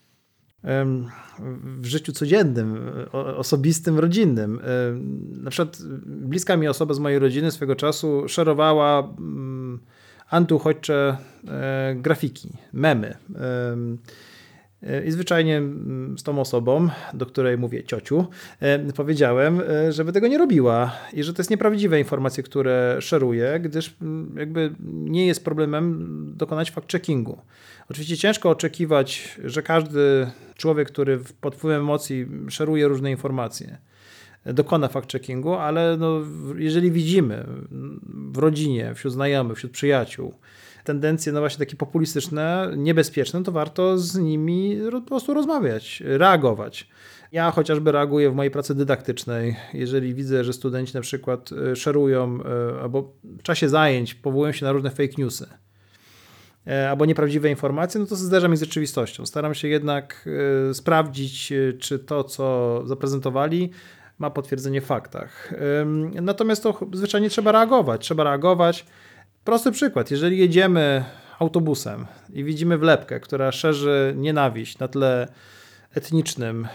W 1.78 1.86
życiu 1.86 2.12
codziennym, 2.12 2.78
osobistym, 3.12 4.00
rodzinnym. 4.00 4.62
Na 5.44 5.52
przykład 5.52 5.78
bliska 6.06 6.58
mi 6.58 6.68
osoba 6.68 6.94
z 6.94 7.00
mojej 7.00 7.20
rodziny 7.20 7.52
swego 7.52 7.76
czasu 7.76 8.24
szerowała 8.28 9.00
mm, 9.00 9.80
antyuchodźcze 10.30 11.18
e, 11.48 11.96
grafiki, 11.96 12.54
memy. 12.74 13.18
E, 14.84 15.06
I 15.06 15.12
zwyczajnie 15.12 15.58
mm, 15.58 16.18
z 16.18 16.24
tą 16.24 16.40
osobą, 16.40 16.90
do 17.14 17.26
której 17.26 17.58
mówię 17.58 17.84
ciociu, 17.84 18.28
e, 18.60 18.94
powiedziałem, 18.94 19.62
e, 19.62 19.92
żeby 19.92 20.12
tego 20.12 20.28
nie 20.28 20.38
robiła 20.38 20.92
i 21.14 21.24
że 21.24 21.34
to 21.34 21.40
jest 21.40 21.50
nieprawdziwe 21.50 22.00
informacje, 22.00 22.44
które 22.44 22.98
szeruje, 23.00 23.60
gdyż 23.60 23.96
mm, 24.02 24.36
jakby 24.38 24.76
nie 24.82 25.28
jest 25.28 25.46
problemem 25.46 26.06
dokonać 26.38 26.72
fact-checkingu. 26.72 27.38
Oczywiście 27.90 28.18
ciężko 28.18 28.50
oczekiwać, 28.50 29.40
że 29.44 29.62
każdy 29.62 30.32
człowiek, 30.56 30.88
który 30.88 31.20
pod 31.42 31.56
wpływem 31.56 31.82
emocji 31.82 32.28
szeruje 32.50 32.88
różne 32.88 33.12
informacje, 33.12 33.78
dokona 34.46 34.88
fact-checkingu, 34.88 35.58
ale 35.60 35.98
no, 35.98 36.22
jeżeli 36.58 36.92
widzimy 36.92 37.46
w 38.32 38.38
rodzinie, 38.38 38.94
wśród 38.96 39.14
znajomych, 39.14 39.58
wśród 39.58 39.72
przyjaciół, 39.72 40.34
tendencje 40.90 41.34
no 41.34 41.40
właśnie 41.40 41.66
takie 41.66 41.76
populistyczne, 41.76 42.72
niebezpieczne, 42.78 43.44
to 43.44 43.52
warto 43.52 43.98
z 43.98 44.18
nimi 44.18 44.78
po 44.92 45.02
prostu 45.02 45.34
rozmawiać, 45.34 46.04
reagować. 46.06 46.88
Ja 47.32 47.52
chociażby 47.52 47.92
reaguję 47.92 48.32
w 48.32 48.36
mojej 48.36 48.52
pracy 48.52 48.76
dydaktycznej, 48.76 49.56
jeżeli 49.74 50.14
widzę, 50.14 50.44
że 50.44 50.54
studenci 50.54 50.94
na 50.94 51.02
przykład 51.02 51.50
e, 51.52 51.76
szerują 51.76 52.40
e, 52.42 52.82
albo 52.82 53.14
w 53.24 53.44
czasie 53.44 53.70
zajęć 53.70 54.16
powołują 54.16 54.52
się 54.52 54.66
na 54.66 54.72
różne 54.72 54.90
fake 54.90 55.14
newsy 55.18 55.48
e, 56.68 56.90
albo 56.90 57.06
nieprawdziwe 57.06 57.50
informacje, 57.50 58.02
no 58.02 58.08
to 58.08 58.16
zderza 58.16 58.48
mi 58.48 58.58
z 58.58 58.60
rzeczywistością. 58.60 59.26
Staram 59.26 59.54
się 59.54 59.68
jednak 59.68 60.30
sprawdzić, 60.74 61.54
czy 61.80 62.00
to, 62.00 62.24
co 62.24 62.82
zaprezentowali, 62.86 63.70
ma 64.20 64.30
potwierdzenie 64.30 64.82
w 64.82 64.86
faktach. 64.86 65.54
Natomiast 66.22 66.64
to 66.64 66.80
zwyczajnie 66.94 67.30
trzeba 67.30 67.52
reagować. 67.52 68.02
Trzeba 68.02 68.24
reagować. 68.24 68.86
Prosty 69.44 69.72
przykład. 69.72 70.12
Jeżeli 70.12 70.38
jedziemy 70.38 71.06
autobusem 71.40 72.06
i 72.34 72.44
widzimy 72.44 72.78
wlepkę, 72.78 73.20
która 73.20 73.52
szerzy 73.52 74.14
nienawiść 74.18 74.80
na 74.80 74.88
tle 74.88 75.28
etnicznym 75.96 76.68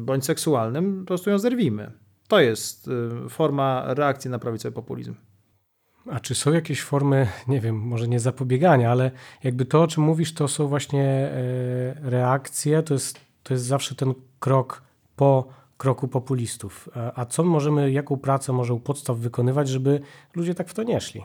bądź 0.00 0.24
seksualnym, 0.24 1.00
po 1.00 1.06
prostu 1.06 1.30
ją 1.30 1.38
zerwimy. 1.38 1.90
To 2.28 2.40
jest 2.40 2.88
y, 3.26 3.28
forma 3.28 3.94
reakcji 3.94 4.30
na 4.30 4.38
prawicowy 4.38 4.74
populizm. 4.74 5.14
A 6.10 6.20
czy 6.20 6.34
są 6.34 6.52
jakieś 6.52 6.82
formy, 6.82 7.28
nie 7.48 7.60
wiem, 7.60 7.76
może 7.76 8.08
nie 8.08 8.20
zapobiegania, 8.20 8.90
ale 8.90 9.10
jakby 9.44 9.64
to, 9.64 9.82
o 9.82 9.86
czym 9.86 10.02
mówisz, 10.02 10.34
to 10.34 10.48
są 10.48 10.66
właśnie 10.66 11.04
e, 11.04 11.30
reakcje, 12.10 12.82
to 12.82 12.94
jest, 12.94 13.20
to 13.42 13.54
jest 13.54 13.64
zawsze 13.64 13.94
ten 13.94 14.14
krok 14.40 14.82
po 15.16 15.48
kroku 15.78 16.08
populistów. 16.08 16.88
A 17.14 17.24
co 17.24 17.44
możemy, 17.44 17.90
jaką 17.90 18.16
pracę 18.16 18.52
może 18.52 18.74
u 18.74 18.80
podstaw 18.80 19.18
wykonywać, 19.18 19.68
żeby 19.68 20.00
ludzie 20.34 20.54
tak 20.54 20.68
w 20.68 20.74
to 20.74 20.82
nie 20.82 21.00
szli? 21.00 21.24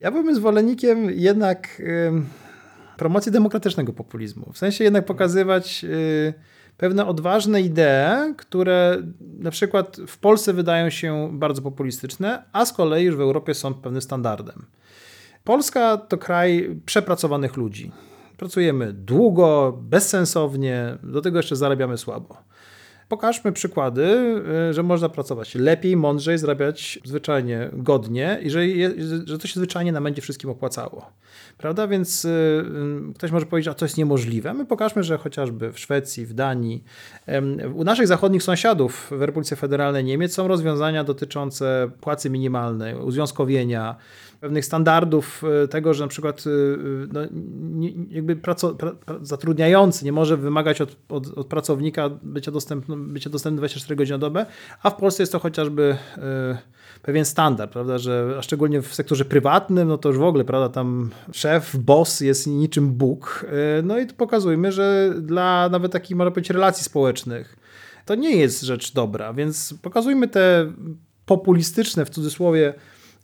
Ja 0.00 0.10
byłbym 0.10 0.34
zwolennikiem 0.34 1.10
jednak 1.10 1.82
promocji 2.96 3.32
demokratycznego 3.32 3.92
populizmu. 3.92 4.52
W 4.52 4.58
sensie 4.58 4.84
jednak 4.84 5.04
pokazywać 5.04 5.84
y, 5.84 6.34
pewne 6.76 7.06
odważne 7.06 7.60
idee, 7.60 8.34
które 8.36 9.02
na 9.38 9.50
przykład 9.50 9.96
w 10.06 10.18
Polsce 10.18 10.52
wydają 10.52 10.90
się 10.90 11.30
bardzo 11.32 11.62
populistyczne, 11.62 12.42
a 12.52 12.66
z 12.66 12.72
kolei 12.72 13.04
już 13.04 13.16
w 13.16 13.20
Europie 13.20 13.54
są 13.54 13.74
pewnym 13.74 14.02
standardem. 14.02 14.66
Polska 15.44 15.96
to 15.96 16.18
kraj 16.18 16.80
przepracowanych 16.86 17.56
ludzi. 17.56 17.92
Pracujemy 18.36 18.92
długo, 18.92 19.78
bezsensownie, 19.82 20.98
do 21.02 21.20
tego 21.20 21.38
jeszcze 21.38 21.56
zarabiamy 21.56 21.98
słabo. 21.98 22.36
Pokażmy 23.14 23.52
przykłady, 23.52 24.02
y, 24.70 24.74
że 24.74 24.82
można 24.82 25.08
pracować 25.08 25.54
lepiej, 25.54 25.96
mądrzej, 25.96 26.38
zarabiać 26.38 26.98
zwyczajnie 27.04 27.70
godnie 27.72 28.38
i 28.42 28.50
że, 28.50 28.60
że 29.24 29.38
to 29.38 29.46
się 29.46 29.54
zwyczajnie 29.54 29.92
nam 29.92 30.04
będzie 30.04 30.22
wszystkim 30.22 30.50
opłacało. 30.50 31.10
Prawda? 31.58 31.86
Więc 31.86 32.24
y, 32.24 32.28
y, 32.28 33.14
ktoś 33.14 33.30
może 33.30 33.46
powiedzieć, 33.46 33.68
a 33.68 33.74
to 33.74 33.84
jest 33.84 33.98
niemożliwe. 33.98 34.54
My 34.54 34.66
pokażmy, 34.66 35.02
że 35.02 35.18
chociażby 35.18 35.72
w 35.72 35.78
Szwecji, 35.78 36.26
w 36.26 36.32
Danii, 36.32 36.84
u 37.74 37.84
naszych 37.84 38.06
zachodnich 38.06 38.42
sąsiadów 38.42 39.06
w 39.10 39.22
Republice 39.22 39.56
Federalnej 39.56 40.04
Niemiec 40.04 40.32
są 40.34 40.48
rozwiązania 40.48 41.04
dotyczące 41.04 41.90
płacy 42.00 42.30
minimalnej, 42.30 42.94
uzwiązkowienia, 42.94 43.96
pewnych 44.44 44.64
standardów 44.64 45.42
e, 45.64 45.68
tego, 45.68 45.94
że 45.94 46.04
na 46.04 46.08
przykład 46.08 46.44
e, 46.46 46.50
e, 46.50 47.06
no, 47.12 47.20
jakby 48.10 48.36
praco, 48.36 48.74
pra, 48.74 48.92
zatrudniający 49.22 50.04
nie 50.04 50.12
może 50.12 50.36
wymagać 50.36 50.80
od, 50.80 50.96
od, 51.08 51.38
od 51.38 51.46
pracownika 51.46 52.10
bycia 52.22 52.50
dostępnym, 52.50 53.12
bycia 53.12 53.30
dostępnym 53.30 53.58
24 53.58 53.96
godziny 53.96 54.14
na 54.14 54.18
dobę, 54.18 54.46
a 54.82 54.90
w 54.90 54.96
Polsce 54.96 55.22
jest 55.22 55.32
to 55.32 55.38
chociażby 55.38 55.96
pewien 57.02 57.24
standard, 57.24 57.72
prawda, 57.72 57.98
że 57.98 58.34
a 58.38 58.42
szczególnie 58.42 58.82
w 58.82 58.94
sektorze 58.94 59.24
prywatnym, 59.24 59.88
no 59.88 59.98
to 59.98 60.08
już 60.08 60.18
w 60.18 60.22
ogóle, 60.22 60.44
prawda, 60.44 60.68
tam 60.68 61.10
szef, 61.32 61.76
boss 61.76 62.20
jest 62.20 62.46
niczym 62.46 62.92
Bóg. 62.92 63.46
No 63.82 63.98
i 63.98 64.06
pokazujmy, 64.06 64.72
że 64.72 65.14
dla 65.20 65.68
nawet 65.68 65.92
takich, 65.92 66.16
można 66.16 66.30
powiedzieć, 66.30 66.50
relacji 66.50 66.84
społecznych 66.84 67.56
to 68.04 68.14
nie 68.14 68.36
jest 68.36 68.62
rzecz 68.62 68.92
dobra, 68.92 69.32
więc 69.32 69.74
pokazujmy 69.82 70.28
te 70.28 70.72
populistyczne, 71.26 72.04
w 72.04 72.10
cudzysłowie, 72.10 72.74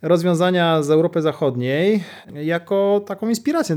rozwiązania 0.02 0.82
z 0.82 0.90
Europy 0.90 1.22
Zachodniej 1.22 2.04
jako 2.34 3.04
taką 3.06 3.28
inspirację 3.28 3.76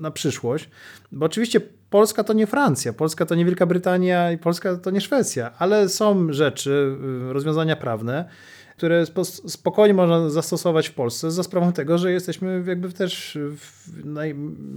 na 0.00 0.10
przyszłość, 0.10 0.70
bo 1.12 1.26
oczywiście 1.26 1.60
Polska 1.90 2.24
to 2.24 2.32
nie 2.32 2.46
Francja, 2.46 2.92
Polska 2.92 3.26
to 3.26 3.34
nie 3.34 3.44
Wielka 3.44 3.66
Brytania 3.66 4.32
i 4.32 4.38
Polska 4.38 4.76
to 4.76 4.90
nie 4.90 5.00
Szwecja, 5.00 5.52
ale 5.58 5.88
są 5.88 6.32
rzeczy, 6.32 6.96
rozwiązania 7.28 7.76
prawne, 7.76 8.28
które 8.76 9.04
spokojnie 9.46 9.94
można 9.94 10.30
zastosować 10.30 10.88
w 10.88 10.94
Polsce 10.94 11.30
za 11.30 11.42
sprawą 11.42 11.72
tego, 11.72 11.98
że 11.98 12.12
jesteśmy 12.12 12.64
jakby 12.66 12.92
też, 12.92 13.38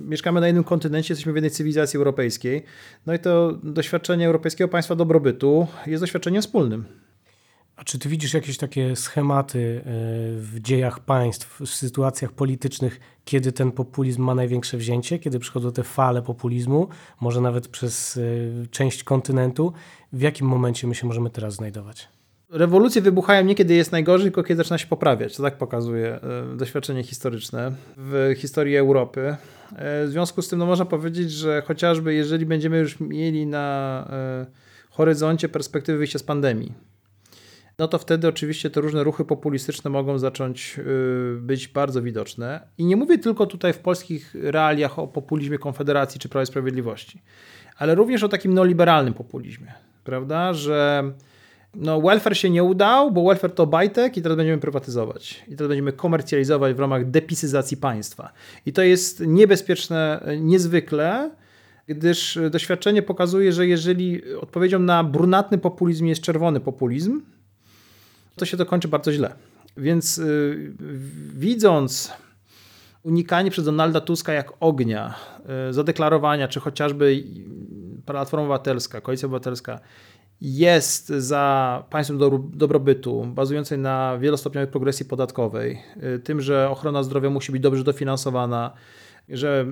mieszkamy 0.07 0.41
na 0.41 0.49
innym 0.49 0.63
kontynencie, 0.63 1.11
jesteśmy 1.11 1.33
w 1.33 1.35
jednej 1.35 1.51
cywilizacji 1.51 1.97
europejskiej. 1.97 2.63
No 3.05 3.13
i 3.13 3.19
to 3.19 3.59
doświadczenie 3.63 4.27
europejskiego 4.27 4.67
państwa 4.67 4.95
dobrobytu 4.95 5.67
jest 5.87 6.03
doświadczeniem 6.03 6.41
wspólnym. 6.41 6.85
A 7.75 7.83
czy 7.83 7.99
ty 7.99 8.09
widzisz 8.09 8.33
jakieś 8.33 8.57
takie 8.57 8.95
schematy 8.95 9.59
e, 9.59 9.83
w 10.39 10.59
dziejach 10.59 10.99
państw, 10.99 11.61
w 11.61 11.67
sytuacjach 11.67 12.31
politycznych, 12.31 12.99
kiedy 13.25 13.51
ten 13.51 13.71
populizm 13.71 14.23
ma 14.23 14.35
największe 14.35 14.77
wzięcie, 14.77 15.19
kiedy 15.19 15.39
przychodzą 15.39 15.71
te 15.71 15.83
fale 15.83 16.21
populizmu, 16.21 16.87
może 17.21 17.41
nawet 17.41 17.67
przez 17.67 18.17
e, 18.17 18.21
część 18.67 19.03
kontynentu? 19.03 19.73
W 20.13 20.21
jakim 20.21 20.47
momencie 20.47 20.87
my 20.87 20.95
się 20.95 21.07
możemy 21.07 21.29
teraz 21.29 21.53
znajdować? 21.53 22.07
Rewolucje 22.49 23.01
wybuchają 23.01 23.45
nie 23.45 23.55
kiedy 23.55 23.73
jest 23.73 23.91
najgorzej, 23.91 24.25
tylko 24.25 24.43
kiedy 24.43 24.57
zaczyna 24.57 24.77
się 24.77 24.87
poprawiać. 24.87 25.35
To 25.37 25.43
tak 25.43 25.57
pokazuje 25.57 26.19
e, 26.53 26.57
doświadczenie 26.57 27.03
historyczne 27.03 27.71
w 27.97 28.33
historii 28.37 28.77
Europy. 28.77 29.35
W 29.71 30.07
związku 30.09 30.41
z 30.41 30.47
tym 30.47 30.59
no, 30.59 30.65
można 30.65 30.85
powiedzieć, 30.85 31.31
że 31.31 31.63
chociażby 31.65 32.13
jeżeli 32.13 32.45
będziemy 32.45 32.77
już 32.77 32.99
mieli 32.99 33.47
na 33.47 34.07
horyzoncie 34.89 35.49
perspektywy 35.49 35.97
wyjścia 35.97 36.19
z 36.19 36.23
pandemii, 36.23 36.73
no 37.79 37.87
to 37.87 37.97
wtedy 37.97 38.27
oczywiście 38.27 38.69
te 38.69 38.81
różne 38.81 39.03
ruchy 39.03 39.25
populistyczne 39.25 39.89
mogą 39.89 40.19
zacząć 40.19 40.79
y, 40.79 41.41
być 41.41 41.67
bardzo 41.67 42.01
widoczne. 42.01 42.67
I 42.77 42.85
nie 42.85 42.95
mówię 42.95 43.17
tylko 43.17 43.45
tutaj 43.45 43.73
w 43.73 43.79
polskich 43.79 44.35
realiach 44.41 44.99
o 44.99 45.07
populizmie 45.07 45.57
Konfederacji 45.57 46.19
czy 46.19 46.29
Prawa 46.29 46.43
i 46.43 46.47
Sprawiedliwości, 46.47 47.21
ale 47.77 47.95
również 47.95 48.23
o 48.23 48.29
takim 48.29 48.53
neoliberalnym 48.53 49.13
populizmie, 49.13 49.73
prawda, 50.03 50.53
że 50.53 51.03
no 51.75 52.01
welfare 52.01 52.37
się 52.37 52.49
nie 52.49 52.63
udał, 52.63 53.11
bo 53.11 53.23
welfare 53.23 53.51
to 53.51 53.67
bajtek 53.67 54.17
i 54.17 54.21
teraz 54.21 54.37
będziemy 54.37 54.57
prywatyzować. 54.57 55.43
I 55.47 55.55
teraz 55.55 55.67
będziemy 55.67 55.93
komercjalizować 55.93 56.75
w 56.75 56.79
ramach 56.79 57.09
depisyzacji 57.09 57.77
państwa. 57.77 58.33
I 58.65 58.73
to 58.73 58.81
jest 58.81 59.23
niebezpieczne 59.27 60.25
niezwykle, 60.39 61.31
gdyż 61.87 62.39
doświadczenie 62.51 63.01
pokazuje, 63.01 63.53
że 63.53 63.67
jeżeli 63.67 64.35
odpowiedzią 64.35 64.79
na 64.79 65.03
brunatny 65.03 65.57
populizm 65.57 66.05
jest 66.05 66.21
czerwony 66.21 66.59
populizm, 66.59 67.21
to 68.35 68.45
się 68.45 68.57
to 68.57 68.65
kończy 68.65 68.87
bardzo 68.87 69.11
źle. 69.11 69.35
Więc 69.77 70.17
yy, 70.17 70.73
widząc 71.35 72.13
unikanie 73.03 73.51
przez 73.51 73.65
Donalda 73.65 74.01
Tuska 74.01 74.33
jak 74.33 74.51
ognia, 74.59 75.13
yy, 75.67 75.73
zadeklarowania, 75.73 76.47
czy 76.47 76.59
chociażby 76.59 77.23
Platforma 78.05 78.43
Obywatelska, 78.43 79.01
Koalicja 79.01 79.25
Obywatelska 79.25 79.79
jest 80.41 81.07
za 81.07 81.83
państwem 81.89 82.17
do, 82.17 82.39
dobrobytu, 82.53 83.25
bazującej 83.25 83.77
na 83.77 84.17
wielostopniowej 84.17 84.71
progresji 84.71 85.05
podatkowej, 85.05 85.81
yy, 86.01 86.19
tym, 86.19 86.41
że 86.41 86.69
ochrona 86.69 87.03
zdrowia 87.03 87.29
musi 87.29 87.51
być 87.51 87.61
dobrze 87.61 87.83
dofinansowana, 87.83 88.73
że 89.29 89.65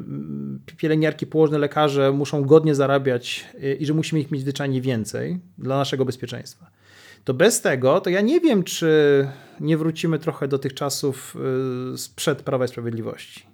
pielęgniarki, 0.77 1.27
położne 1.27 1.57
lekarze 1.57 2.11
muszą 2.11 2.43
godnie 2.43 2.75
zarabiać 2.75 3.45
yy, 3.59 3.75
i 3.75 3.85
że 3.85 3.93
musimy 3.93 4.21
ich 4.21 4.31
mieć 4.31 4.41
zwyczajnie 4.41 4.81
więcej 4.81 5.39
dla 5.57 5.77
naszego 5.77 6.05
bezpieczeństwa 6.05 6.82
to 7.23 7.33
bez 7.33 7.61
tego, 7.61 8.01
to 8.01 8.09
ja 8.09 8.21
nie 8.21 8.39
wiem, 8.39 8.63
czy 8.63 9.27
nie 9.59 9.77
wrócimy 9.77 10.19
trochę 10.19 10.47
do 10.47 10.59
tych 10.59 10.73
czasów 10.73 11.35
y, 11.93 11.97
sprzed 11.97 12.41
Prawa 12.41 12.65
i 12.65 12.67
Sprawiedliwości. 12.67 13.45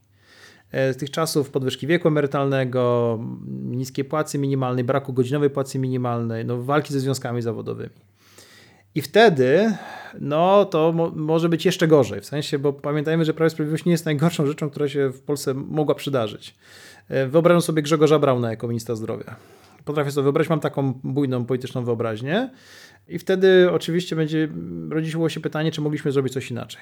E, 0.72 0.94
z 0.94 0.98
tych 0.98 1.12
czasów 1.12 1.50
podwyżki 1.50 1.88
wieku 1.88 2.08
emerytalnego, 2.08 3.20
niskiej 3.48 4.06
płacy 4.06 4.38
minimalnej, 4.38 4.84
braku 4.84 5.14
godzinowej 5.14 5.50
płacy 5.50 5.80
minimalnej, 5.80 6.46
no, 6.46 6.62
walki 6.62 6.94
ze 6.94 7.00
związkami 7.00 7.42
zawodowymi. 7.42 8.10
I 8.96 9.02
wtedy, 9.02 9.74
no 10.20 10.66
to 10.66 10.92
mo 10.92 11.12
może 11.16 11.50
być 11.50 11.66
jeszcze 11.66 11.88
gorzej, 11.88 12.22
w 12.22 12.26
sensie, 12.26 12.60
bo 12.60 12.74
pamiętajmy, 12.74 13.26
że 13.26 13.34
Prawo 13.34 13.48
i 13.48 13.50
Sprawiedliwość 13.50 13.86
nie 13.86 13.92
jest 13.92 14.06
najgorszą 14.06 14.46
rzeczą, 14.46 14.70
która 14.70 14.90
się 14.90 15.10
w 15.10 15.22
Polsce 15.22 15.54
mogła 15.54 15.96
przydarzyć. 15.96 16.56
E, 17.10 17.28
wyobrażam 17.28 17.62
sobie 17.62 17.82
Grzegorza 17.82 18.20
Brauna 18.20 18.50
jako 18.50 18.68
ministra 18.68 18.96
zdrowia. 18.96 19.36
Potrafię 19.90 20.12
sobie 20.12 20.24
wyobrazić, 20.24 20.50
mam 20.50 20.60
taką 20.60 20.94
bujną 20.94 21.46
polityczną 21.46 21.84
wyobraźnię. 21.84 22.50
I 23.08 23.20
wtedy 23.20 23.72
oczywiście 23.72 24.16
będzie 24.16 24.48
rodziło 24.90 25.30
się 25.30 25.40
pytanie, 25.40 25.72
czy 25.72 25.82
mogliśmy 25.82 26.12
zrobić 26.12 26.34
coś 26.34 26.52
inaczej. 26.52 26.82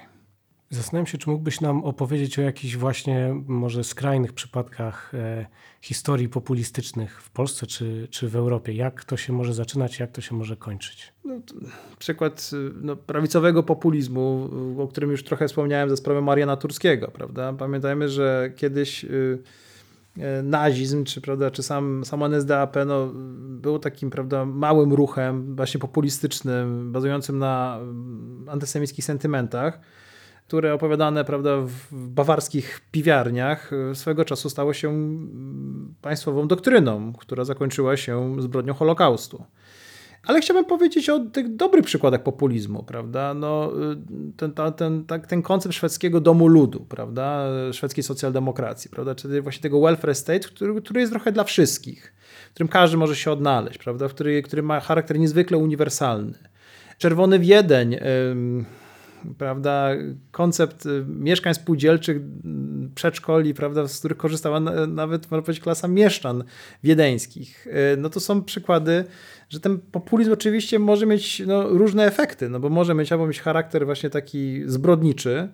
Zastanawiam 0.69 1.07
się, 1.07 1.17
czy 1.17 1.29
mógłbyś 1.29 1.61
nam 1.61 1.83
opowiedzieć 1.83 2.39
o 2.39 2.41
jakichś 2.41 2.75
właśnie 2.75 3.43
może 3.47 3.83
skrajnych 3.83 4.33
przypadkach 4.33 5.11
e, 5.13 5.45
historii 5.81 6.29
populistycznych 6.29 7.21
w 7.21 7.29
Polsce 7.29 7.67
czy, 7.67 8.07
czy 8.11 8.29
w 8.29 8.35
Europie. 8.35 8.73
Jak 8.73 9.03
to 9.03 9.17
się 9.17 9.33
może 9.33 9.53
zaczynać, 9.53 9.99
jak 9.99 10.11
to 10.11 10.21
się 10.21 10.35
może 10.35 10.55
kończyć? 10.55 11.13
No, 11.25 11.41
przykład 11.99 12.51
no, 12.81 12.95
prawicowego 12.95 13.63
populizmu, 13.63 14.49
o 14.77 14.87
którym 14.87 15.11
już 15.11 15.23
trochę 15.23 15.47
wspomniałem 15.47 15.89
ze 15.89 15.97
sprawą 15.97 16.21
Mariana 16.21 16.57
Turskiego. 16.57 17.07
Prawda? 17.07 17.53
Pamiętajmy, 17.53 18.09
że 18.09 18.51
kiedyś... 18.55 19.03
Y, 19.05 19.43
nazizm, 20.43 21.03
czy, 21.03 21.21
prawda, 21.21 21.51
czy 21.51 21.63
sam, 21.63 22.05
sam 22.05 22.23
NSDAP 22.23 22.75
no, 22.85 23.11
był 23.61 23.79
takim 23.79 24.09
prawda, 24.09 24.45
małym 24.45 24.93
ruchem, 24.93 25.55
właśnie 25.55 25.79
populistycznym, 25.79 26.91
bazującym 26.91 27.39
na 27.39 27.77
mm, 27.81 28.45
antysemickich 28.49 29.05
sentymentach, 29.05 29.79
które 30.47 30.73
opowiadane 30.73 31.25
prawda, 31.25 31.57
w 31.57 31.87
bawarskich 31.91 32.81
piwiarniach 32.91 33.73
e, 33.73 33.95
swego 33.95 34.25
czasu 34.25 34.49
stało 34.49 34.73
się 34.73 34.89
mm, 34.89 35.93
państwową 36.01 36.47
doktryną, 36.47 37.13
która 37.13 37.43
zakończyła 37.43 37.97
się 37.97 38.35
zbrodnią 38.39 38.73
Holokaustu. 38.73 39.43
Ale 40.23 40.41
chciałbym 40.41 40.65
powiedzieć 40.65 41.09
o 41.09 41.19
tych 41.19 41.55
dobrych 41.55 41.85
przykładach 41.85 42.23
populizmu, 42.23 42.83
prawda? 42.83 43.33
No, 43.33 43.71
y, 43.91 44.33
ten, 44.37 44.53
ten, 44.53 44.73
ten, 45.05 45.21
ten 45.27 45.41
koncept 45.41 45.75
szwedzkiego 45.75 46.21
domu 46.21 46.47
ludu, 46.47 46.85
prawda? 46.89 47.45
Szwedzkiej 47.73 48.03
socjaldemokracji, 48.03 48.89
prawda? 48.89 49.15
Czyli 49.15 49.41
właśnie 49.41 49.61
tego 49.61 49.81
welfare 49.81 50.15
state, 50.15 50.39
który, 50.39 50.81
który 50.81 50.99
jest 50.99 51.11
trochę 51.11 51.31
dla 51.31 51.43
wszystkich, 51.43 52.13
w 52.49 52.53
którym 52.53 52.67
każdy 52.67 52.97
może 52.97 53.15
się 53.15 53.31
odnaleźć, 53.31 53.77
prawda? 53.77 54.09
Który, 54.09 54.41
który 54.41 54.63
ma 54.63 54.79
charakter 54.79 55.19
niezwykle 55.19 55.57
uniwersalny. 55.57 56.37
Czerwony 56.97 57.39
Wiedeń, 57.39 57.97
prawda, 59.37 59.89
koncept 60.31 60.85
y, 60.85 61.05
mieszkań 61.07 61.53
spółdzielczych, 61.53 62.17
mm, 62.17 62.91
przedszkoli, 62.95 63.53
prawda, 63.53 63.87
z 63.87 63.99
których 63.99 64.17
korzystała 64.17 64.59
nawet, 64.87 65.31
można 65.31 65.41
powiedzieć, 65.41 65.63
klasa 65.63 65.87
mieszczan 65.87 66.43
wiedeńskich. 66.83 67.67
Y, 67.67 67.97
no 67.97 68.09
to 68.09 68.19
są 68.19 68.43
przykłady, 68.43 69.05
że 69.49 69.59
ten 69.59 69.79
populizm 69.79 70.31
oczywiście 70.31 70.79
może 70.79 71.05
mieć 71.05 71.43
no, 71.47 71.67
różne 71.69 72.05
efekty, 72.05 72.49
no 72.49 72.59
bo 72.59 72.69
może 72.69 72.93
mieć 72.93 73.11
albo 73.11 73.27
mieć 73.27 73.41
charakter 73.41 73.85
właśnie 73.85 74.09
taki 74.09 74.61
zbrodniczy, 74.65 75.49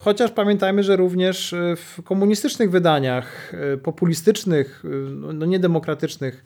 Chociaż 0.00 0.30
pamiętajmy, 0.30 0.82
że 0.82 0.96
również 0.96 1.52
y, 1.52 1.76
w 1.76 2.02
komunistycznych 2.04 2.70
wydaniach 2.70 3.52
populistycznych, 3.82 4.84
no, 5.10 5.32
no 5.32 5.46
niedemokratycznych, 5.46 6.44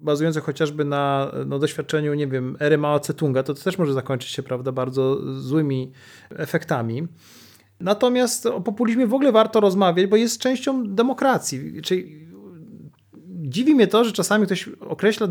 bazujące 0.00 0.40
chociażby 0.40 0.84
na 0.84 1.32
no, 1.46 1.58
doświadczeniu, 1.58 2.14
nie 2.14 2.26
wiem, 2.26 2.56
ery 2.60 2.78
Mao 2.78 2.98
Tse-tunga, 2.98 3.42
to, 3.42 3.54
to 3.54 3.62
też 3.62 3.78
może 3.78 3.92
zakończyć 3.92 4.30
się, 4.30 4.42
prawda, 4.42 4.72
bardzo 4.72 5.20
złymi 5.40 5.92
efektami. 6.30 7.08
Natomiast 7.80 8.46
o 8.46 8.60
populizmie 8.60 9.06
w 9.06 9.14
ogóle 9.14 9.32
warto 9.32 9.60
rozmawiać, 9.60 10.06
bo 10.06 10.16
jest 10.16 10.40
częścią 10.40 10.94
demokracji. 10.94 11.82
Czyli 11.82 12.28
dziwi 13.26 13.74
mnie 13.74 13.86
to, 13.86 14.04
że 14.04 14.12
czasami 14.12 14.46
ktoś 14.46 14.68
określa 14.68 15.26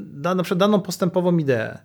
da, 0.00 0.34
na 0.34 0.42
przykład 0.42 0.58
daną 0.58 0.80
postępową 0.80 1.38
ideę, 1.38 1.78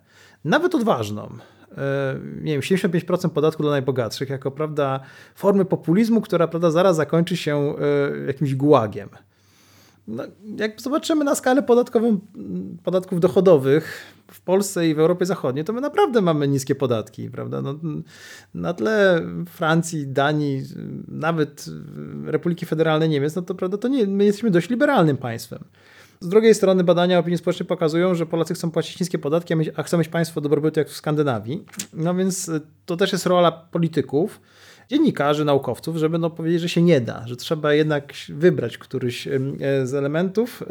nawet 0.44 0.74
odważną, 0.74 1.28
e, 1.76 2.18
nie 2.42 2.52
wiem, 2.52 2.60
75% 2.60 3.28
podatku 3.28 3.62
dla 3.62 3.72
najbogatszych, 3.72 4.30
jako 4.30 4.50
prawda, 4.50 5.00
formy 5.34 5.64
populizmu, 5.64 6.20
która 6.20 6.48
prawda, 6.48 6.70
zaraz 6.70 6.96
zakończy 6.96 7.36
się 7.36 7.56
e, 7.56 8.26
jakimś 8.26 8.54
gułagiem 8.54 9.08
no, 10.08 10.24
jak 10.56 10.80
zobaczymy 10.80 11.24
na 11.24 11.34
skalę 11.34 11.62
podatkową 11.62 12.20
podatków 12.84 13.20
dochodowych 13.20 14.14
w 14.30 14.40
Polsce 14.40 14.88
i 14.88 14.94
w 14.94 15.00
Europie 15.00 15.26
Zachodniej, 15.26 15.64
to 15.64 15.72
my 15.72 15.80
naprawdę 15.80 16.20
mamy 16.20 16.48
niskie 16.48 16.74
podatki, 16.74 17.30
prawda? 17.30 17.62
No, 17.62 17.74
na 18.54 18.74
tle 18.74 19.22
Francji, 19.48 20.06
Danii, 20.06 20.62
nawet 21.08 21.64
Republiki 22.24 22.66
Federalnej 22.66 23.08
Niemiec, 23.08 23.36
no 23.36 23.42
to 23.42 23.54
prawda, 23.54 23.78
to 23.78 23.88
nie, 23.88 24.06
my 24.06 24.24
jesteśmy 24.24 24.50
dość 24.50 24.70
liberalnym 24.70 25.16
państwem. 25.16 25.64
Z 26.20 26.28
drugiej 26.28 26.54
strony 26.54 26.84
badania 26.84 27.18
opinii 27.18 27.38
społecznej 27.38 27.66
pokazują, 27.66 28.14
że 28.14 28.26
Polacy 28.26 28.54
chcą 28.54 28.70
płacić 28.70 29.00
niskie 29.00 29.18
podatki, 29.18 29.54
a 29.76 29.82
chcą 29.82 29.98
mieć 29.98 30.08
państwo 30.08 30.40
dobrobytu 30.40 30.80
jak 30.80 30.88
w 30.88 30.96
Skandynawii. 30.96 31.64
No 31.92 32.14
więc 32.14 32.50
to 32.86 32.96
też 32.96 33.12
jest 33.12 33.26
rola 33.26 33.52
polityków, 33.52 34.40
dziennikarzy, 34.88 35.44
naukowców, 35.44 35.96
żeby 35.96 36.18
no 36.18 36.30
powiedzieć, 36.30 36.60
że 36.60 36.68
się 36.68 36.82
nie 36.82 37.00
da, 37.00 37.26
że 37.26 37.36
trzeba 37.36 37.74
jednak 37.74 38.14
wybrać 38.28 38.78
któryś 38.78 39.26
e, 39.26 39.40
z 39.86 39.94
elementów. 39.94 40.62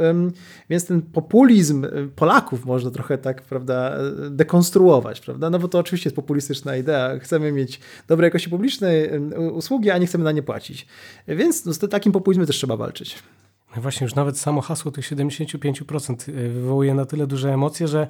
Więc 0.70 0.86
ten 0.86 1.02
populizm 1.02 1.86
Polaków 2.16 2.66
można 2.66 2.92
trochę 2.92 3.18
tak, 3.18 3.42
prawda, 3.42 3.98
dekonstruować, 4.30 5.22
prawda? 5.22 5.50
No 5.50 5.60
bo 5.60 5.68
to 5.68 5.80
oczywiście 5.80 6.08
jest 6.08 6.16
populistyczna 6.16 6.76
idea. 6.76 7.20
Chcemy 7.20 7.52
mieć 7.52 7.80
dobrej 8.08 8.28
jakości 8.28 8.50
publicznej 8.50 9.10
usługi, 9.52 9.92
a 9.92 9.98
nie 9.98 10.08
chcemy 10.08 10.24
na 10.24 10.32
nie 10.32 10.44
płacić. 10.44 10.88
Więc 11.28 11.66
no, 11.66 11.74
z 11.74 11.80
takim 11.90 12.12
populizmem 12.12 12.48
też 12.48 12.56
trzeba 12.56 12.78
walczyć. 12.78 13.24
No 13.76 13.82
właśnie, 13.82 14.06
już 14.06 14.16
nawet 14.16 14.40
samo 14.40 14.62
hasło 14.62 14.92
tych 14.92 15.06
75% 15.06 16.30
e, 16.30 16.50
wywołuje 16.50 16.94
na 16.94 17.06
tyle 17.06 17.28
duże 17.28 17.54
emocje, 17.54 17.88
że 17.88 18.08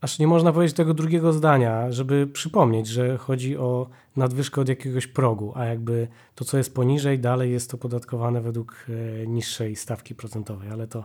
aż 0.00 0.18
nie 0.18 0.26
można 0.26 0.52
powiedzieć 0.52 0.76
tego 0.76 0.94
drugiego 0.94 1.32
zdania, 1.32 1.92
żeby 1.92 2.26
przypomnieć, 2.26 2.86
że 2.86 3.18
chodzi 3.18 3.56
o 3.56 3.88
nadwyżkę 4.16 4.60
od 4.60 4.68
jakiegoś 4.68 5.06
progu, 5.06 5.52
a 5.54 5.64
jakby 5.64 6.08
to, 6.34 6.44
co 6.44 6.58
jest 6.58 6.74
poniżej, 6.74 7.18
dalej 7.18 7.52
jest 7.52 7.70
to 7.70 7.78
podatkowane 7.78 8.40
według 8.40 8.86
e, 8.88 9.26
niższej 9.26 9.76
stawki 9.76 10.14
procentowej, 10.14 10.70
ale 10.70 10.86
to 10.86 11.04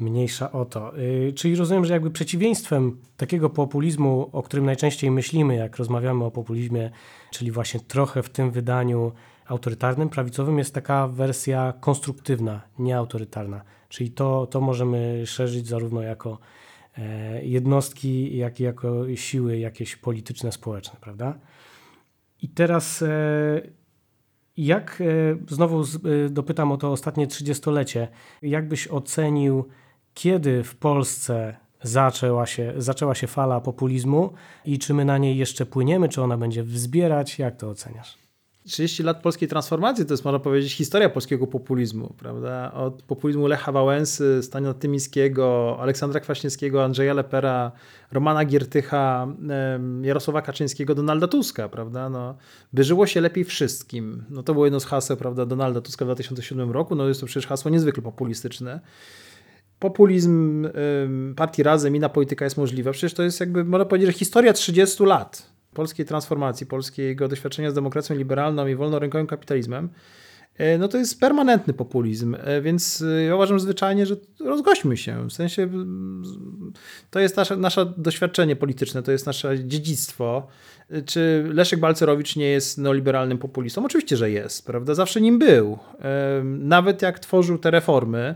mniejsza 0.00 0.52
o 0.52 0.64
to. 0.64 0.92
E, 0.98 1.32
czyli 1.32 1.56
rozumiem, 1.56 1.84
że 1.84 1.92
jakby 1.92 2.10
przeciwieństwem 2.10 2.96
takiego 3.16 3.50
populizmu, 3.50 4.30
o 4.32 4.42
którym 4.42 4.66
najczęściej 4.66 5.10
myślimy, 5.10 5.56
jak 5.56 5.76
rozmawiamy 5.76 6.24
o 6.24 6.30
populizmie, 6.30 6.90
czyli 7.30 7.50
właśnie 7.50 7.80
trochę 7.80 8.22
w 8.22 8.30
tym 8.30 8.50
wydaniu 8.50 9.12
autorytarnym, 9.46 10.08
prawicowym, 10.08 10.58
jest 10.58 10.74
taka 10.74 11.08
wersja 11.08 11.72
konstruktywna, 11.80 12.60
nieautorytarna. 12.78 13.62
Czyli 13.88 14.10
to, 14.10 14.46
to 14.46 14.60
możemy 14.60 15.26
szerzyć 15.26 15.66
zarówno 15.66 16.02
jako 16.02 16.38
jednostki, 17.42 18.36
jak 18.36 18.60
i 18.60 18.62
jako 18.62 19.16
siły 19.16 19.58
jakieś 19.58 19.96
polityczne, 19.96 20.52
społeczne, 20.52 20.98
prawda? 21.00 21.38
I 22.42 22.48
teraz 22.48 23.02
e, 23.02 23.08
jak, 24.56 25.00
e, 25.00 25.54
znowu 25.54 25.84
dopytam 26.30 26.72
o 26.72 26.76
to 26.76 26.92
ostatnie 26.92 27.26
trzydziestolecie, 27.26 28.08
jak 28.42 28.68
byś 28.68 28.88
ocenił, 28.88 29.64
kiedy 30.14 30.64
w 30.64 30.76
Polsce 30.76 31.56
zaczęła 31.82 32.46
się, 32.46 32.72
zaczęła 32.76 33.14
się 33.14 33.26
fala 33.26 33.60
populizmu 33.60 34.32
i 34.64 34.78
czy 34.78 34.94
my 34.94 35.04
na 35.04 35.18
niej 35.18 35.36
jeszcze 35.36 35.66
płyniemy, 35.66 36.08
czy 36.08 36.22
ona 36.22 36.36
będzie 36.36 36.62
wzbierać? 36.62 37.38
Jak 37.38 37.56
to 37.56 37.70
oceniasz? 37.70 38.27
30 38.68 39.02
lat 39.02 39.22
polskiej 39.22 39.48
transformacji 39.48 40.06
to 40.06 40.12
jest, 40.12 40.24
można 40.24 40.38
powiedzieć, 40.38 40.74
historia 40.74 41.08
polskiego 41.08 41.46
populizmu, 41.46 42.14
prawda? 42.18 42.72
Od 42.72 43.02
populizmu 43.02 43.46
Lecha 43.46 43.72
Wałęsy, 43.72 44.42
Stania 44.42 44.74
Tymińskiego, 44.74 45.76
Aleksandra 45.80 46.20
Kwaśniewskiego, 46.20 46.84
Andrzeja 46.84 47.14
Lepera, 47.14 47.72
Romana 48.12 48.44
Giertycha, 48.44 49.28
Jarosława 50.02 50.42
Kaczyńskiego, 50.42 50.94
Donalda 50.94 51.28
Tuska, 51.28 51.68
prawda? 51.68 52.08
No, 52.08 52.36
by 52.72 52.84
żyło 52.84 53.06
się 53.06 53.20
lepiej 53.20 53.44
wszystkim. 53.44 54.24
No 54.30 54.42
to 54.42 54.52
było 54.52 54.66
jedno 54.66 54.80
z 54.80 54.84
haseł, 54.84 55.16
prawda, 55.16 55.46
Donalda 55.46 55.80
Tuska 55.80 56.04
w 56.04 56.08
2007 56.08 56.70
roku. 56.70 56.94
No 56.94 57.08
jest 57.08 57.20
to 57.20 57.26
przecież 57.26 57.46
hasło 57.46 57.70
niezwykle 57.70 58.02
populistyczne 58.02 58.80
populizm 59.78 60.68
partii 61.36 61.62
Razem, 61.62 61.96
inna 61.96 62.08
polityka 62.08 62.44
jest 62.44 62.56
możliwa. 62.56 62.92
Przecież 62.92 63.14
to 63.14 63.22
jest 63.22 63.40
jakby, 63.40 63.64
można 63.64 63.84
powiedzieć, 63.84 64.06
że 64.06 64.18
historia 64.18 64.52
30 64.52 65.04
lat 65.04 65.57
polskiej 65.78 66.06
transformacji, 66.06 66.66
polskiego 66.66 67.28
doświadczenia 67.28 67.70
z 67.70 67.74
demokracją 67.74 68.16
liberalną 68.16 68.66
i 68.66 68.74
wolnorynkowym 68.74 69.26
kapitalizmem, 69.26 69.88
e, 70.56 70.78
no 70.78 70.88
to 70.88 70.98
jest 70.98 71.20
permanentny 71.20 71.74
populizm, 71.74 72.36
e, 72.40 72.60
więc 72.60 73.02
e, 73.02 73.22
ja 73.22 73.34
uważam 73.34 73.60
zwyczajnie, 73.60 74.06
że 74.06 74.16
rozgośćmy 74.40 74.96
się. 74.96 75.28
W 75.28 75.32
sensie 75.32 75.68
to 77.10 77.20
jest 77.20 77.36
nasze, 77.36 77.56
nasze 77.56 77.92
doświadczenie 77.96 78.56
polityczne, 78.56 79.02
to 79.02 79.12
jest 79.12 79.26
nasze 79.26 79.64
dziedzictwo. 79.64 80.46
Czy 81.06 81.44
Leszek 81.52 81.80
Balcerowicz 81.80 82.36
nie 82.36 82.48
jest 82.48 82.78
neoliberalnym 82.78 83.38
populistą? 83.38 83.84
Oczywiście, 83.84 84.16
że 84.16 84.30
jest, 84.30 84.66
prawda? 84.66 84.94
Zawsze 84.94 85.20
nim 85.20 85.38
był. 85.38 85.78
Nawet 86.44 87.02
jak 87.02 87.18
tworzył 87.18 87.58
te 87.58 87.70
reformy, 87.70 88.34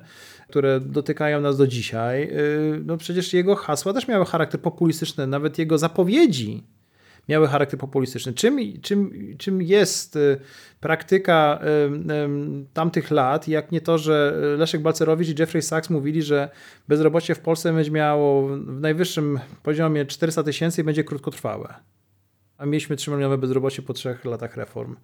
które 0.48 0.80
dotykają 0.80 1.40
nas 1.40 1.56
do 1.56 1.66
dzisiaj, 1.66 2.32
no 2.84 2.96
przecież 2.96 3.32
jego 3.32 3.56
hasła 3.56 3.92
też 3.92 4.08
miały 4.08 4.24
charakter 4.24 4.60
populistyczny, 4.60 5.26
nawet 5.26 5.58
jego 5.58 5.78
zapowiedzi 5.78 6.62
miały 7.28 7.48
charakter 7.48 7.80
populistyczny. 7.80 8.32
Czym, 8.32 8.58
czym, 8.82 9.12
czym 9.38 9.62
jest 9.62 10.16
y, 10.16 10.40
praktyka 10.80 11.60
tamtych 12.72 13.10
lat, 13.10 13.48
jak 13.48 13.72
nie 13.72 13.80
to, 13.80 13.98
że 13.98 14.34
Leszek 14.58 14.82
Balcerowicz 14.82 15.28
i 15.28 15.34
Jeffrey 15.38 15.62
Sachs 15.62 15.90
mówili, 15.90 16.22
że 16.22 16.48
bezrobocie 16.88 17.34
w 17.34 17.40
Polsce 17.40 17.72
będzie 17.72 17.90
miało 17.90 18.48
w 18.48 18.80
najwyższym 18.80 19.40
poziomie 19.62 20.06
400 20.06 20.42
tysięcy 20.42 20.80
i 20.80 20.84
będzie 20.84 21.04
krótkotrwałe. 21.04 21.74
A 22.58 22.66
mieliśmy 22.66 22.96
3 22.96 23.10
milionowe 23.10 23.38
bezrobocie 23.38 23.82
po 23.82 23.92
trzech 23.92 24.24
latach 24.24 24.56
reform. 24.56 24.96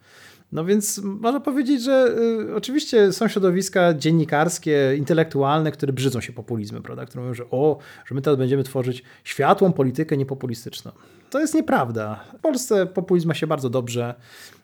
No 0.52 0.64
więc 0.64 1.00
można 1.04 1.40
powiedzieć, 1.40 1.82
że 1.82 2.14
y, 2.48 2.54
oczywiście 2.54 3.12
są 3.12 3.28
środowiska 3.28 3.94
dziennikarskie, 3.94 4.94
intelektualne, 4.98 5.72
które 5.72 5.92
brzydzą 5.92 6.20
się 6.20 6.32
populizmem, 6.32 6.82
prawda? 6.82 7.06
które 7.06 7.22
mówią, 7.22 7.34
że 7.34 7.44
o, 7.50 7.78
że 8.06 8.14
my 8.14 8.22
teraz 8.22 8.38
będziemy 8.38 8.64
tworzyć 8.64 9.02
światłą 9.24 9.72
politykę 9.72 10.16
niepopulistyczną. 10.16 10.92
To 11.30 11.40
jest 11.40 11.54
nieprawda. 11.54 12.24
W 12.38 12.40
Polsce 12.40 12.86
populizm 12.86 13.28
ma 13.28 13.34
się 13.34 13.46
bardzo 13.46 13.70
dobrze. 13.70 14.14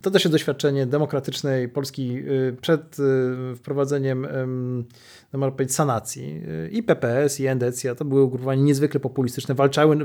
To 0.02 0.10
też 0.10 0.24
jest 0.24 0.34
doświadczenie 0.34 0.86
demokratycznej 0.86 1.68
Polski 1.68 2.18
y, 2.18 2.56
przed 2.60 2.98
y, 2.98 3.56
wprowadzeniem, 3.56 4.26
no 5.32 5.38
można 5.38 5.56
powiedzieć, 5.56 5.74
sanacji. 5.74 6.42
I 6.70 6.82
PPS, 6.82 7.40
i 7.40 7.46
Endecja 7.46 7.94
to 7.94 8.04
były 8.04 8.22
ugrupowania 8.22 8.62
niezwykle 8.62 9.00
populistyczne, 9.00 9.54
walczały, 9.54 9.98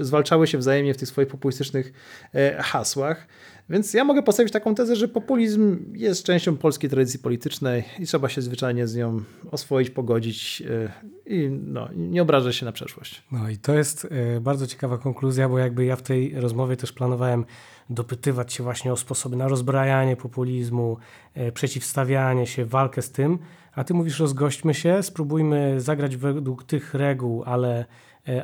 zwalczały 0.00 0.46
się 0.46 0.58
wzajemnie 0.58 0.94
w 0.94 0.96
tych 0.96 1.08
swoich 1.08 1.28
populistycznych 1.28 1.92
e, 2.34 2.62
hasłach. 2.62 3.26
Więc 3.70 3.94
ja 3.94 4.04
mogę 4.04 4.22
postawić 4.22 4.52
taką 4.52 4.74
tezę, 4.74 4.96
że 4.96 5.08
populizm 5.08 5.78
jest 5.94 6.24
częścią 6.24 6.56
polskiej 6.56 6.90
tradycji 6.90 7.18
politycznej 7.18 7.84
i 7.98 8.06
trzeba 8.06 8.28
się 8.28 8.42
zwyczajnie 8.42 8.86
z 8.86 8.96
nią 8.96 9.22
oswoić, 9.50 9.90
pogodzić 9.90 10.62
e, 10.70 10.92
i 11.26 11.50
no, 11.50 11.88
nie 11.96 12.22
obrażać 12.22 12.56
się 12.56 12.66
na 12.66 12.72
przeszłość. 12.72 13.22
No 13.32 13.50
i 13.50 13.56
to 13.56 13.74
jest 13.74 14.08
e, 14.10 14.40
bardzo 14.40 14.66
ciekawa 14.66 14.98
konkluzja, 14.98 15.48
bo 15.48 15.58
jakby 15.58 15.84
ja 15.84 15.96
w 15.96 16.02
tej 16.02 16.40
rozmowie 16.40 16.76
też 16.76 16.92
planowałem 16.92 17.44
dopytywać 17.90 18.52
się 18.52 18.62
właśnie 18.62 18.92
o 18.92 18.96
sposoby 18.96 19.36
na 19.36 19.48
rozbrajanie 19.48 20.16
populizmu, 20.16 20.96
e, 21.34 21.52
przeciwstawianie 21.52 22.46
się, 22.46 22.64
walkę 22.64 23.02
z 23.02 23.10
tym, 23.10 23.38
a 23.72 23.84
ty 23.84 23.94
mówisz 23.94 24.20
rozgośćmy 24.20 24.74
się, 24.74 25.02
spróbujmy 25.02 25.80
zagrać 25.80 26.16
według 26.16 26.64
tych 26.64 26.94
reguł, 26.94 27.42
ale, 27.46 27.84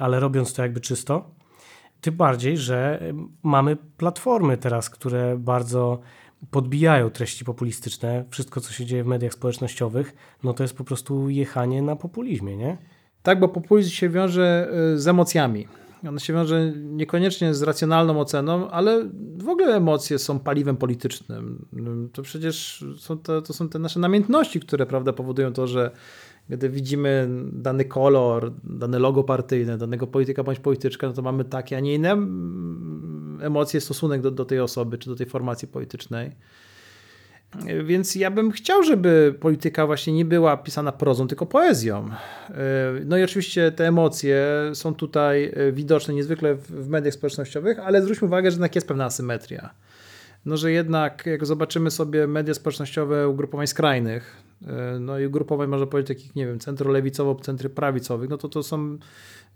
ale 0.00 0.20
robiąc 0.20 0.54
to 0.54 0.62
jakby 0.62 0.80
czysto. 0.80 1.30
Tym 2.06 2.16
bardziej, 2.16 2.58
że 2.58 3.00
mamy 3.42 3.76
platformy 3.96 4.56
teraz, 4.56 4.90
które 4.90 5.36
bardzo 5.38 6.00
podbijają 6.50 7.10
treści 7.10 7.44
populistyczne. 7.44 8.24
Wszystko, 8.30 8.60
co 8.60 8.72
się 8.72 8.86
dzieje 8.86 9.04
w 9.04 9.06
mediach 9.06 9.32
społecznościowych, 9.32 10.14
no 10.44 10.54
to 10.54 10.64
jest 10.64 10.76
po 10.76 10.84
prostu 10.84 11.30
jechanie 11.30 11.82
na 11.82 11.96
populizmie, 11.96 12.56
nie? 12.56 12.78
Tak, 13.22 13.40
bo 13.40 13.48
populizm 13.48 13.90
się 13.90 14.08
wiąże 14.08 14.68
y, 14.94 14.98
z 14.98 15.08
emocjami. 15.08 15.68
On 16.08 16.18
się 16.18 16.32
wiąże 16.32 16.72
niekoniecznie 16.76 17.54
z 17.54 17.62
racjonalną 17.62 18.20
oceną, 18.20 18.70
ale 18.70 19.04
w 19.38 19.48
ogóle 19.48 19.76
emocje 19.76 20.18
są 20.18 20.38
paliwem 20.38 20.76
politycznym. 20.76 21.66
To 22.12 22.22
przecież 22.22 22.84
są 22.98 23.18
to, 23.18 23.42
to 23.42 23.52
są 23.52 23.68
te 23.68 23.78
nasze 23.78 24.00
namiętności, 24.00 24.60
które 24.60 24.86
prawda, 24.86 25.12
powodują 25.12 25.52
to, 25.52 25.66
że 25.66 25.90
gdy 26.48 26.68
widzimy 26.70 27.28
dany 27.52 27.84
kolor, 27.84 28.52
dane 28.64 28.98
logo 28.98 29.24
partyjne, 29.24 29.78
danego 29.78 30.06
polityka 30.06 30.42
bądź 30.44 30.60
polityczka, 30.60 31.06
no 31.06 31.12
to 31.12 31.22
mamy 31.22 31.44
takie, 31.44 31.76
a 31.76 31.80
nie 31.80 31.94
inne 31.94 32.16
emocje, 33.40 33.80
stosunek 33.80 34.20
do, 34.20 34.30
do 34.30 34.44
tej 34.44 34.60
osoby 34.60 34.98
czy 34.98 35.10
do 35.10 35.16
tej 35.16 35.26
formacji 35.26 35.68
politycznej. 35.68 36.32
Więc 37.84 38.14
ja 38.14 38.30
bym 38.30 38.50
chciał, 38.50 38.82
żeby 38.82 39.34
polityka 39.40 39.86
właśnie 39.86 40.12
nie 40.12 40.24
była 40.24 40.56
pisana 40.56 40.92
prozą, 40.92 41.28
tylko 41.28 41.46
poezją. 41.46 42.10
No 43.04 43.18
i 43.18 43.22
oczywiście 43.22 43.72
te 43.72 43.88
emocje 43.88 44.46
są 44.74 44.94
tutaj 44.94 45.54
widoczne 45.72 46.14
niezwykle 46.14 46.54
w 46.54 46.88
mediach 46.88 47.14
społecznościowych, 47.14 47.78
ale 47.78 48.02
zwróćmy 48.02 48.26
uwagę, 48.26 48.50
że 48.50 48.54
jednak 48.54 48.74
jest 48.74 48.88
pewna 48.88 49.04
asymetria. 49.04 49.70
No, 50.46 50.56
że 50.56 50.72
jednak 50.72 51.26
jak 51.26 51.46
zobaczymy 51.46 51.90
sobie 51.90 52.26
media 52.26 52.54
społecznościowe 52.54 53.28
ugrupowań 53.28 53.66
skrajnych, 53.66 54.36
no 55.00 55.18
i 55.18 55.26
ugrupowań, 55.26 55.68
można 55.68 55.86
powiedzieć, 55.86 56.18
takich, 56.18 56.36
nie 56.36 56.46
wiem, 56.46 56.58
centrolewicowo, 56.58 57.34
centry 57.34 57.68
prawicowych, 57.68 58.30
no 58.30 58.36
to 58.36 58.48
to 58.48 58.62
są 58.62 58.98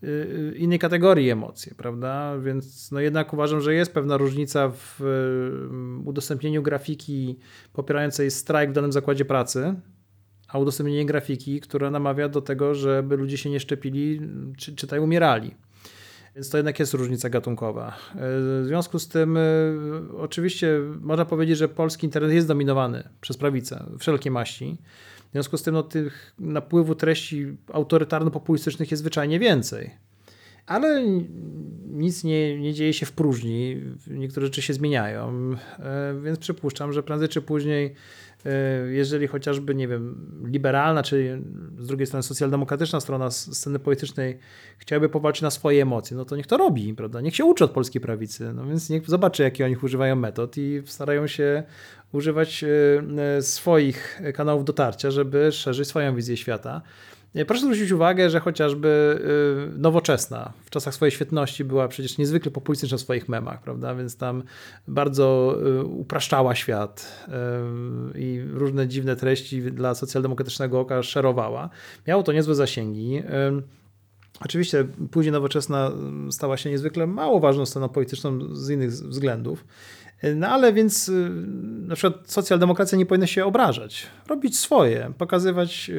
y, 0.03 0.07
y, 0.07 0.55
innej 0.57 0.79
kategorii 0.79 1.31
emocje, 1.31 1.75
prawda? 1.75 2.39
Więc 2.39 2.91
no 2.91 3.01
jednak 3.01 3.33
uważam, 3.33 3.61
że 3.61 3.75
jest 3.75 3.93
pewna 3.93 4.17
różnica 4.17 4.69
w 4.69 5.01
y, 5.01 6.09
udostępnieniu 6.09 6.63
grafiki 6.63 7.39
popierającej 7.73 8.31
strajk 8.31 8.71
w 8.71 8.73
danym 8.73 8.93
zakładzie 8.93 9.25
pracy, 9.25 9.75
a 10.49 10.59
udostępnienie 10.59 11.07
grafiki, 11.07 11.61
która 11.61 11.91
namawia 11.91 12.29
do 12.29 12.41
tego, 12.41 12.75
żeby 12.75 13.17
ludzie 13.17 13.39
się 13.39 13.51
nie 13.51 13.61
szczepili, 13.61 14.21
czy, 14.57 14.77
czytaj 14.77 15.01
umierali. 15.01 15.55
Więc 16.35 16.51
to 16.51 16.57
jednak 16.57 16.79
jest 16.81 16.95
różnica 16.95 17.31
gatunkowa. 17.31 17.88
E, 17.88 18.14
w 18.14 18.64
związku 18.66 18.99
z 18.99 19.09
tym, 19.09 19.37
e, 19.37 19.40
oczywiście 20.19 20.81
można 21.01 21.25
powiedzieć, 21.25 21.59
że 21.59 21.69
polski 21.69 22.07
internet 22.07 22.33
jest 22.33 22.49
dominowany 22.49 23.09
przez 23.21 23.37
prawicę 23.37 23.85
wszelkie 23.99 24.31
maści. 24.31 24.77
W 25.29 25.33
związku 25.33 25.57
z 25.57 25.62
tym 25.62 25.75
no, 25.75 25.83
tych 25.83 26.35
napływu 26.38 26.95
treści 26.95 27.47
autorytarno-populistycznych 27.73 28.90
jest 28.90 29.01
zwyczajnie 29.01 29.38
więcej. 29.38 29.90
Ale 30.66 31.05
nic 31.87 32.25
nie, 32.25 32.59
nie 32.59 32.75
dzieje 32.75 32.93
się 32.93 33.07
w 33.07 33.12
próżni, 33.12 33.77
niektóre 34.07 34.47
rzeczy 34.47 34.62
się 34.62 34.75
zmieniają, 34.75 35.55
e, 35.79 36.14
więc 36.25 36.38
przypuszczam, 36.38 36.93
że 36.93 37.03
prędzej 37.03 37.29
czy 37.29 37.43
później 37.43 37.95
jeżeli 38.90 39.26
chociażby, 39.26 39.74
nie 39.74 39.88
wiem, 39.88 40.31
liberalna, 40.44 41.03
czy 41.03 41.42
z 41.79 41.87
drugiej 41.87 42.07
strony 42.07 42.22
socjaldemokratyczna 42.22 43.00
strona 43.00 43.31
sceny 43.31 43.79
politycznej 43.79 44.38
chciałaby 44.79 45.09
powalczyć 45.09 45.42
na 45.42 45.50
swoje 45.50 45.83
emocje, 45.83 46.16
no 46.16 46.24
to 46.24 46.37
niech 46.37 46.46
to 46.46 46.57
robi, 46.57 46.94
prawda? 46.94 47.20
Niech 47.20 47.37
się 47.37 47.44
uczy 47.44 47.64
od 47.64 47.70
polskiej 47.70 48.00
prawicy, 48.00 48.53
no 48.55 48.66
więc 48.66 48.90
niech 48.90 49.11
zobaczy, 49.11 49.42
jakie 49.42 49.64
oni 49.64 49.76
używają 49.76 50.16
metod 50.16 50.59
i 50.59 50.83
starają 50.85 51.26
się 51.26 51.62
używać 52.12 52.64
e, 52.64 53.42
swoich 53.42 54.20
kanałów 54.35 54.64
dotarcia, 54.64 55.11
żeby 55.11 55.53
szerzyć 55.53 55.88
swoją 55.88 56.16
wizję 56.16 56.37
świata. 56.37 56.83
Proszę 57.47 57.62
zwrócić 57.62 57.90
uwagę, 57.90 58.31
że 58.31 58.40
chociażby 58.40 59.21
y, 59.75 59.79
nowoczesna 59.79 60.53
w 60.64 60.71
czasach 60.71 60.95
swojej 60.95 61.12
świetności 61.12 61.64
była 61.64 61.88
przecież 61.88 62.19
niezwykle 62.19 62.51
populistyczna 62.51 62.99
w 62.99 63.01
swoich 63.01 63.29
memach, 63.29 63.62
prawda? 63.62 63.95
Więc 63.95 64.16
tam 64.16 64.43
bardzo 64.88 65.57
y, 65.66 65.85
upraszczała 65.85 66.55
świat 66.55 67.27
y, 67.29 68.21
i 68.21 68.43
różne 68.53 68.88
dziwne 68.88 69.16
treści 69.16 69.62
dla 69.62 69.95
socjaldemokratycznego 69.95 70.81
oka 70.81 71.03
szerowała. 71.03 71.71
Miało 72.07 72.23
to 72.23 72.33
niezłe 72.33 72.55
zasięgi. 72.55 73.23
Oczywiście 74.45 74.87
później 75.11 75.33
nowoczesna 75.33 75.93
stała 76.31 76.57
się 76.57 76.71
niezwykle 76.71 77.07
mało 77.07 77.40
ważną 77.40 77.66
sceną 77.66 77.88
polityczną 77.88 78.55
z 78.55 78.71
innych 78.71 78.90
względów. 78.90 79.64
No 80.37 80.49
ale 80.49 80.73
więc 80.73 81.09
y, 81.09 81.31
na 81.87 81.95
przykład 81.95 82.31
socjaldemokracja 82.31 82.99
nie 82.99 83.07
powinna 83.07 83.27
się 83.27 83.45
obrażać, 83.45 84.07
robić 84.29 84.59
swoje, 84.59 85.13
pokazywać 85.19 85.91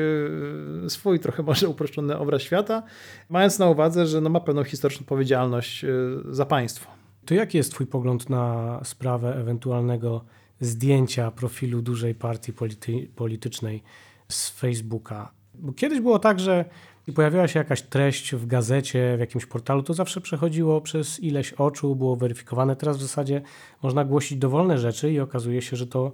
y, 0.86 0.90
swój 0.90 1.20
trochę 1.20 1.44
może 1.44 1.70
uproszczony 1.70 2.18
obraz 2.18 2.42
świata, 2.42 2.84
mając 3.30 3.60
na 3.60 3.70
uwadze, 3.70 4.08
że 4.08 4.22
no 4.22 4.30
ma 4.30 4.40
pewną 4.40 4.64
historyczną 4.64 5.04
odpowiedzialność 5.04 5.84
y, 5.84 5.90
za 6.30 6.46
państwo. 6.46 6.92
To 7.26 7.34
jaki 7.34 7.58
jest 7.58 7.72
Twój 7.72 7.88
pogląd 7.88 8.30
na 8.30 8.80
sprawę 8.84 9.36
ewentualnego 9.36 10.26
zdjęcia 10.60 11.32
profilu 11.32 11.82
dużej 11.82 12.16
partii 12.16 12.54
polity 12.54 13.08
politycznej 13.16 13.84
z 14.28 14.50
Facebooka? 14.50 15.32
Bo 15.54 15.74
kiedyś 15.74 16.00
było 16.00 16.20
tak, 16.20 16.40
że 16.40 16.66
pojawiała 17.12 17.48
się 17.48 17.60
jakaś 17.60 17.82
treść 17.82 18.36
w 18.36 18.46
gazecie, 18.46 19.14
w 19.18 19.20
jakimś 19.20 19.46
portalu, 19.46 19.84
to 19.84 19.94
zawsze 19.94 20.22
przechodziło 20.22 20.82
przez 20.82 21.20
ileś 21.20 21.54
oczu, 21.54 21.96
było 21.96 22.16
weryfikowane. 22.16 22.76
Teraz 22.76 22.98
w 22.98 23.02
zasadzie 23.02 23.42
można 23.84 24.06
głosić 24.06 24.38
dowolne 24.38 24.78
rzeczy 24.78 25.12
i 25.12 25.20
okazuje 25.20 25.62
się, 25.62 25.76
że 25.76 25.88
to 25.88 26.12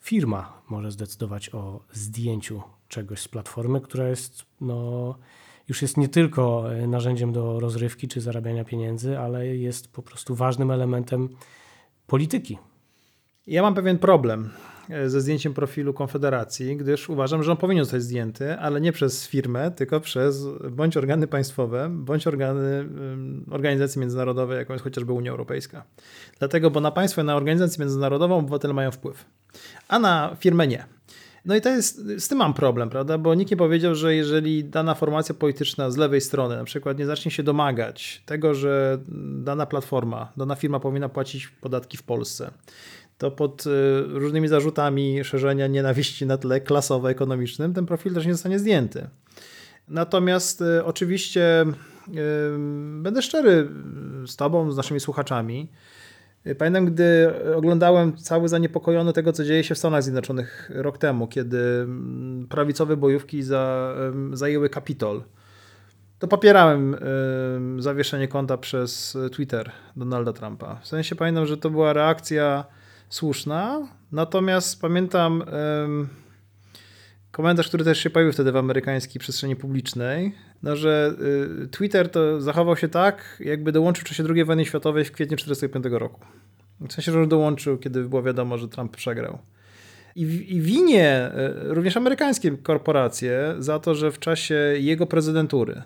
firma 0.00 0.62
może 0.68 0.90
zdecydować 0.90 1.54
o 1.54 1.80
zdjęciu 1.92 2.62
czegoś 2.88 3.20
z 3.20 3.28
platformy, 3.28 3.80
która 3.80 4.08
jest 4.08 4.44
no, 4.60 5.14
już 5.68 5.82
jest 5.82 5.96
nie 5.96 6.08
tylko 6.08 6.74
e, 6.74 6.86
narzędziem 6.86 7.32
do 7.32 7.60
rozrywki 7.60 8.08
czy 8.08 8.20
zarabiania 8.20 8.64
pieniędzy, 8.64 9.18
ale 9.18 9.46
jest 9.46 9.92
po 9.92 10.02
prostu 10.02 10.34
ważnym 10.34 10.70
elementem 10.70 11.28
polityki. 12.06 12.58
Ja 13.46 13.62
mam 13.62 13.74
pewien 13.74 13.98
problem 13.98 14.50
ze 15.06 15.20
zdjęciem 15.20 15.54
profilu 15.54 15.94
Konfederacji, 15.94 16.76
gdyż 16.76 17.08
uważam, 17.08 17.42
że 17.42 17.50
on 17.50 17.56
powinien 17.56 17.84
zostać 17.84 18.02
zdjęty, 18.02 18.58
ale 18.58 18.80
nie 18.80 18.92
przez 18.92 19.28
firmę, 19.28 19.70
tylko 19.70 20.00
przez 20.00 20.46
bądź 20.70 20.96
organy 20.96 21.26
państwowe, 21.26 21.88
bądź 21.90 22.26
organy 22.26 22.88
organizacje 23.50 24.00
międzynarodowe, 24.00 24.56
jaką 24.56 24.72
jest 24.72 24.84
chociażby 24.84 25.12
Unia 25.12 25.30
Europejska. 25.30 25.84
Dlatego, 26.38 26.70
bo 26.70 26.80
na 26.80 26.90
państwo 26.90 27.22
i 27.22 27.24
na 27.24 27.36
organizację 27.36 27.80
międzynarodową 27.80 28.38
obywatele 28.38 28.74
mają 28.74 28.90
wpływ, 28.90 29.24
a 29.88 29.98
na 29.98 30.36
firmę 30.40 30.66
nie. 30.66 30.84
No 31.44 31.56
i 31.56 31.60
to 31.60 31.68
jest, 31.68 32.00
z 32.18 32.28
tym 32.28 32.38
mam 32.38 32.54
problem, 32.54 32.90
prawda? 32.90 33.18
Bo 33.18 33.34
nikt 33.34 33.50
nie 33.50 33.56
powiedział, 33.56 33.94
że 33.94 34.14
jeżeli 34.14 34.64
dana 34.64 34.94
formacja 34.94 35.34
polityczna 35.34 35.90
z 35.90 35.96
lewej 35.96 36.20
strony 36.20 36.56
na 36.56 36.64
przykład 36.64 36.98
nie 36.98 37.06
zacznie 37.06 37.30
się 37.30 37.42
domagać 37.42 38.22
tego, 38.26 38.54
że 38.54 38.98
dana 39.44 39.66
platforma, 39.66 40.32
dana 40.36 40.54
firma 40.54 40.80
powinna 40.80 41.08
płacić 41.08 41.48
podatki 41.48 41.96
w 41.96 42.02
Polsce, 42.02 42.50
to 43.20 43.30
pod 43.30 43.66
y, 43.66 43.70
różnymi 44.06 44.48
zarzutami 44.48 45.24
szerzenia 45.24 45.66
nienawiści 45.66 46.26
na 46.26 46.38
tle 46.38 46.60
klasowo-ekonomicznym 46.60 47.72
ten 47.74 47.86
profil 47.86 48.14
też 48.14 48.26
nie 48.26 48.32
zostanie 48.32 48.58
zdjęty. 48.58 49.08
Natomiast 49.88 50.60
y, 50.60 50.84
oczywiście 50.84 51.64
y, 52.08 52.12
będę 53.02 53.22
szczery 53.22 53.68
z 54.26 54.36
Tobą, 54.36 54.72
z 54.72 54.76
naszymi 54.76 55.00
słuchaczami. 55.00 55.70
Pamiętam, 56.58 56.86
gdy 56.86 57.32
oglądałem 57.56 58.16
cały 58.16 58.48
zaniepokojony 58.48 59.12
tego, 59.12 59.32
co 59.32 59.44
dzieje 59.44 59.64
się 59.64 59.74
w 59.74 59.78
Stanach 59.78 60.02
Zjednoczonych 60.02 60.70
rok 60.74 60.98
temu, 60.98 61.28
kiedy 61.28 61.58
mm, 61.58 62.46
prawicowe 62.48 62.96
bojówki 62.96 63.42
za, 63.42 63.94
zajęły 64.32 64.68
Kapitol. 64.68 65.22
To 66.18 66.28
popierałem 66.28 66.96
zawieszenie 67.78 68.28
konta 68.28 68.58
przez 68.58 69.18
Twitter 69.32 69.70
Donalda 69.96 70.32
Trumpa. 70.32 70.80
W 70.82 70.86
sensie 70.86 71.16
pamiętam, 71.16 71.46
że 71.46 71.56
to 71.56 71.70
była 71.70 71.92
reakcja 71.92 72.64
słuszna, 73.10 73.88
natomiast 74.12 74.80
pamiętam 74.80 75.44
komentarz, 77.30 77.68
który 77.68 77.84
też 77.84 77.98
się 77.98 78.10
pojawił 78.10 78.32
wtedy 78.32 78.52
w 78.52 78.56
amerykańskiej 78.56 79.20
przestrzeni 79.20 79.56
publicznej, 79.56 80.34
no, 80.62 80.76
że 80.76 81.14
y, 81.64 81.68
Twitter 81.68 82.10
to 82.10 82.40
zachował 82.40 82.76
się 82.76 82.88
tak, 82.88 83.42
jakby 83.44 83.72
dołączył 83.72 84.04
w 84.04 84.08
czasie 84.08 84.24
II 84.34 84.44
wojny 84.44 84.64
światowej 84.64 85.04
w 85.04 85.12
kwietniu 85.12 85.36
1945 85.36 86.00
roku. 86.00 86.20
W 86.80 86.92
sensie, 86.92 87.12
że 87.12 87.26
dołączył, 87.26 87.78
kiedy 87.78 88.04
było 88.04 88.22
wiadomo, 88.22 88.58
że 88.58 88.68
Trump 88.68 88.96
przegrał. 88.96 89.38
I, 90.16 90.22
I 90.56 90.60
winie 90.60 91.30
y, 91.68 91.74
również 91.74 91.96
amerykańskie 91.96 92.50
korporacje 92.50 93.54
za 93.58 93.78
to, 93.78 93.94
że 93.94 94.12
w 94.12 94.18
czasie 94.18 94.54
jego 94.78 95.06
prezydentury, 95.06 95.82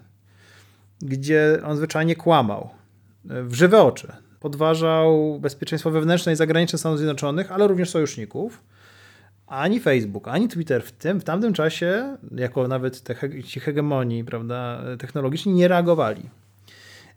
gdzie 1.03 1.61
on 1.65 1.77
zwyczajnie 1.77 2.17
kłamał 2.17 2.71
y, 3.25 3.43
w 3.45 3.55
żywe 3.55 3.83
oczy, 3.83 4.13
podważał 4.45 5.39
bezpieczeństwo 5.41 5.91
wewnętrzne 5.91 6.33
i 6.33 6.37
zagraniczne 6.37 6.79
Stanów 6.79 6.99
Zjednoczonych, 6.99 7.53
ale 7.53 7.69
również 7.69 7.91
sojuszników, 7.91 8.63
ani 9.47 9.81
Facebook, 9.81 10.29
ani 10.29 10.49
Twitter 10.49 10.83
w 10.83 10.93
tym, 10.93 11.21
w 11.21 11.25
tamtym 11.25 11.53
czasie, 11.53 12.17
jako 12.37 12.69
nawet 12.69 13.01
te, 13.01 13.43
ci 13.43 13.61
hegemonii 13.61 14.25
prawda, 14.25 14.81
technologiczni, 14.99 15.53
nie 15.53 15.69
reagowali. 15.69 16.23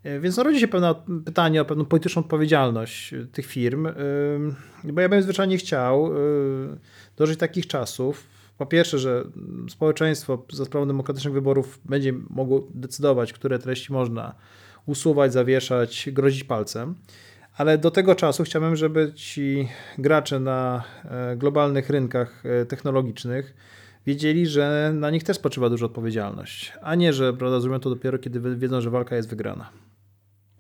E, 0.04 0.20
więc 0.20 0.38
no, 0.38 0.44
rodzi 0.44 0.60
się 0.60 0.68
pewne 0.68 0.96
pytanie 1.26 1.62
o 1.62 1.66
pewną 1.66 1.86
polityczną 1.86 2.22
odpowiedzialność 2.22 3.14
e, 3.14 3.26
tych 3.26 3.46
firm, 3.46 3.88
e, 3.88 3.94
bo 4.84 5.02
ja 5.02 5.10
bym 5.10 5.22
zwyczajnie 5.22 5.58
chciał 5.58 6.12
dożyć 7.18 7.40
takich 7.40 7.68
czasów, 7.68 8.24
po 8.58 8.66
pierwsze, 8.66 9.00
że 9.00 9.24
społeczeństwo 9.70 10.46
za 10.54 10.66
sprawą 10.66 10.88
demokratycznych 10.88 11.34
wyborów 11.34 11.80
będzie 11.86 12.14
mogło 12.30 12.68
decydować, 12.74 13.34
które 13.34 13.60
treści 13.60 13.94
można 13.94 14.36
usuwać, 14.88 15.34
zawieszać, 15.34 16.10
grozić 16.12 16.44
palcem 16.44 16.96
ale 17.58 17.78
do 17.78 17.92
tego 17.92 18.16
czasu 18.16 18.44
chciałbym, 18.44 18.76
żeby 18.76 19.14
ci 19.16 19.68
gracze 19.98 20.40
na 20.40 20.84
e, 21.06 21.36
globalnych 21.36 21.90
rynkach 21.90 22.44
e, 22.46 22.66
technologicznych 22.66 23.54
wiedzieli, 24.06 24.48
że 24.48 24.92
na 24.94 25.10
nich 25.10 25.24
też 25.24 25.38
spoczywa 25.38 25.70
duża 25.70 25.86
odpowiedzialność, 25.86 26.74
a 26.82 26.96
nie, 26.96 27.14
że 27.14 27.34
prawda, 27.34 27.60
zrobią 27.60 27.80
to 27.80 27.90
dopiero, 27.90 28.20
kiedy 28.20 28.56
wiedzą, 28.56 28.82
że 28.82 28.90
walka 28.90 29.16
jest 29.16 29.30
wygrana. 29.30 29.70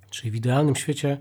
Czyli 0.09 0.31
w 0.31 0.35
idealnym 0.35 0.75
świecie 0.75 1.17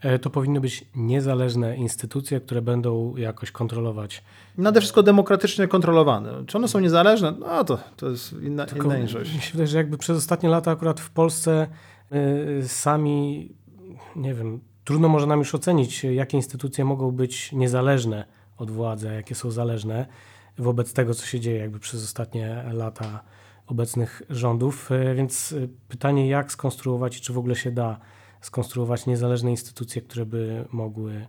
e, 0.00 0.18
to 0.18 0.30
powinny 0.30 0.60
być 0.60 0.84
niezależne 0.94 1.76
instytucje, 1.76 2.40
które 2.40 2.62
będą 2.62 3.16
jakoś 3.16 3.50
kontrolować. 3.50 4.22
Nade 4.58 4.80
wszystko 4.80 5.02
demokratycznie 5.02 5.68
kontrolowane. 5.68 6.44
Czy 6.46 6.58
one 6.58 6.68
są 6.68 6.80
niezależne? 6.80 7.34
No 7.40 7.64
to, 7.64 7.78
to 7.96 8.10
jest 8.10 8.32
inna, 8.32 8.66
Tylko 8.66 8.94
inna 8.94 9.06
rzecz. 9.06 9.28
Myślę, 9.34 9.66
że 9.66 9.78
jakby 9.78 9.98
przez 9.98 10.18
ostatnie 10.18 10.48
lata 10.48 10.70
akurat 10.70 11.00
w 11.00 11.10
Polsce 11.10 11.66
sami, 12.62 13.54
nie 14.16 14.34
wiem, 14.34 14.60
Trudno 14.84 15.08
może 15.08 15.26
nam 15.26 15.38
już 15.38 15.54
ocenić, 15.54 16.04
jakie 16.04 16.36
instytucje 16.36 16.84
mogą 16.84 17.10
być 17.10 17.52
niezależne 17.52 18.24
od 18.56 18.70
władzy, 18.70 19.08
a 19.08 19.12
jakie 19.12 19.34
są 19.34 19.50
zależne 19.50 20.06
wobec 20.58 20.92
tego, 20.92 21.14
co 21.14 21.26
się 21.26 21.40
dzieje 21.40 21.58
jakby 21.58 21.78
przez 21.78 22.04
ostatnie 22.04 22.64
lata 22.72 23.24
obecnych 23.66 24.22
rządów. 24.30 24.92
E, 24.92 25.14
więc 25.14 25.52
e, 25.52 25.68
pytanie, 25.88 26.28
jak 26.28 26.52
skonstruować 26.52 27.16
i 27.18 27.20
czy 27.20 27.32
w 27.32 27.38
ogóle 27.38 27.56
się 27.56 27.70
da 27.70 28.00
skonstruować 28.40 29.06
niezależne 29.06 29.50
instytucje, 29.50 30.02
które 30.02 30.26
by 30.26 30.64
mogły 30.70 31.26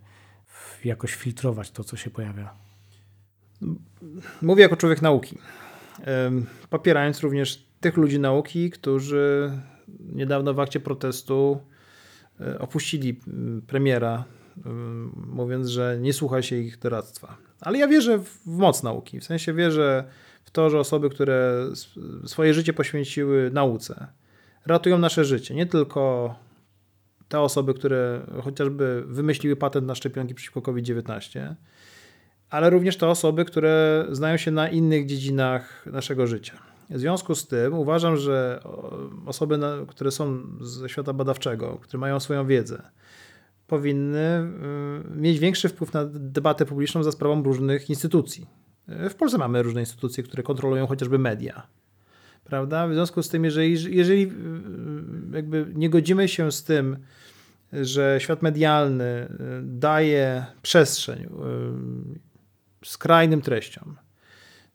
jakoś 0.83 1.15
filtrować 1.15 1.71
to, 1.71 1.83
co 1.83 1.97
się 1.97 2.09
pojawia? 2.09 2.53
Mówię 4.41 4.61
jako 4.61 4.75
człowiek 4.75 5.01
nauki, 5.01 5.37
popierając 6.69 7.19
również 7.19 7.67
tych 7.79 7.97
ludzi 7.97 8.19
nauki, 8.19 8.69
którzy 8.69 9.51
niedawno 9.99 10.53
w 10.53 10.59
akcie 10.59 10.79
protestu 10.79 11.59
E, 12.41 12.59
opuścili 12.59 13.19
premiera, 13.67 14.23
mówiąc, 15.15 15.67
że 15.67 15.97
nie 16.01 16.13
słucha 16.13 16.41
się 16.41 16.55
ich 16.55 16.79
doradztwa. 16.79 17.37
Ale 17.61 17.77
ja 17.77 17.87
wierzę 17.87 18.19
w 18.19 18.45
moc 18.45 18.83
nauki. 18.83 19.19
W 19.19 19.23
sensie 19.23 19.53
wierzę 19.53 20.03
w 20.45 20.51
to, 20.51 20.69
że 20.69 20.79
osoby, 20.79 21.09
które 21.09 21.67
swoje 22.25 22.53
życie 22.53 22.73
poświęciły 22.73 23.51
nauce, 23.53 24.07
ratują 24.65 24.97
nasze 24.97 25.25
życie. 25.25 25.55
Nie 25.55 25.65
tylko 25.65 26.35
te 27.27 27.39
osoby, 27.39 27.73
które 27.73 28.21
chociażby 28.43 29.03
wymyśliły 29.07 29.55
patent 29.55 29.87
na 29.87 29.95
szczepionki 29.95 30.35
przeciwko 30.35 30.61
COVID-19, 30.61 31.55
ale 32.49 32.69
również 32.69 32.97
te 32.97 33.07
osoby, 33.07 33.45
które 33.45 34.05
znają 34.11 34.37
się 34.37 34.51
na 34.51 34.69
innych 34.69 35.05
dziedzinach 35.05 35.85
naszego 35.85 36.27
życia. 36.27 36.74
W 36.89 36.99
związku 36.99 37.35
z 37.35 37.47
tym 37.47 37.73
uważam, 37.73 38.17
że 38.17 38.63
osoby, 39.25 39.59
które 39.87 40.11
są 40.11 40.41
ze 40.61 40.89
świata 40.89 41.13
badawczego, 41.13 41.77
które 41.81 41.99
mają 42.01 42.19
swoją 42.19 42.47
wiedzę, 42.47 42.81
powinny 43.67 44.51
y, 45.15 45.17
mieć 45.17 45.39
większy 45.39 45.69
wpływ 45.69 45.93
na 45.93 46.05
debatę 46.11 46.65
publiczną 46.65 47.03
za 47.03 47.11
sprawą 47.11 47.43
różnych 47.43 47.89
instytucji. 47.89 48.47
W 48.87 49.15
Polsce 49.15 49.37
mamy 49.37 49.63
różne 49.63 49.79
instytucje, 49.79 50.23
które 50.23 50.43
kontrolują 50.43 50.87
chociażby 50.87 51.19
media. 51.19 51.67
Prawda? 52.43 52.87
W 52.87 52.93
związku 52.93 53.23
z 53.23 53.29
tym, 53.29 53.43
jeżeli, 53.43 53.95
jeżeli 53.95 54.23
y, 54.23 54.31
jakby 55.35 55.67
nie 55.75 55.89
godzimy 55.89 56.27
się 56.27 56.51
z 56.51 56.63
tym, 56.63 56.97
że 57.73 58.17
świat 58.19 58.41
medialny 58.41 59.03
y, 59.03 59.27
daje 59.63 60.45
przestrzeń 60.61 61.29
skrajnym 62.85 63.41
treściom, 63.41 63.97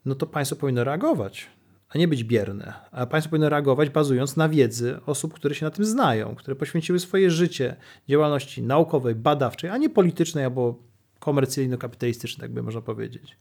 no 0.05 0.15
to 0.15 0.27
państwo 0.27 0.55
powinno 0.55 0.83
reagować 0.83 1.49
a 1.95 1.97
nie 1.97 2.07
być 2.07 2.23
bierne. 2.23 2.73
A 2.91 3.05
państwo 3.05 3.29
powinno 3.29 3.49
reagować 3.49 3.89
bazując 3.89 4.37
na 4.37 4.49
wiedzy 4.49 4.99
osób, 5.05 5.33
które 5.33 5.55
się 5.55 5.65
na 5.65 5.71
tym 5.71 5.85
znają, 5.85 6.35
które 6.35 6.55
poświęciły 6.55 6.99
swoje 6.99 7.31
życie 7.31 7.75
działalności 8.09 8.63
naukowej, 8.63 9.15
badawczej, 9.15 9.69
a 9.69 9.77
nie 9.77 9.89
politycznej 9.89 10.43
albo 10.43 10.79
komercyjno-kapitalistycznej, 11.19 12.41
jakby 12.41 12.63
można 12.63 12.81
powiedzieć. 12.81 13.37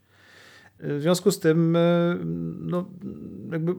W 0.83 1.01
związku 1.01 1.31
z 1.31 1.41
tym, 1.41 1.77
e, 1.77 2.17
no, 2.61 2.85
jakby 3.53 3.75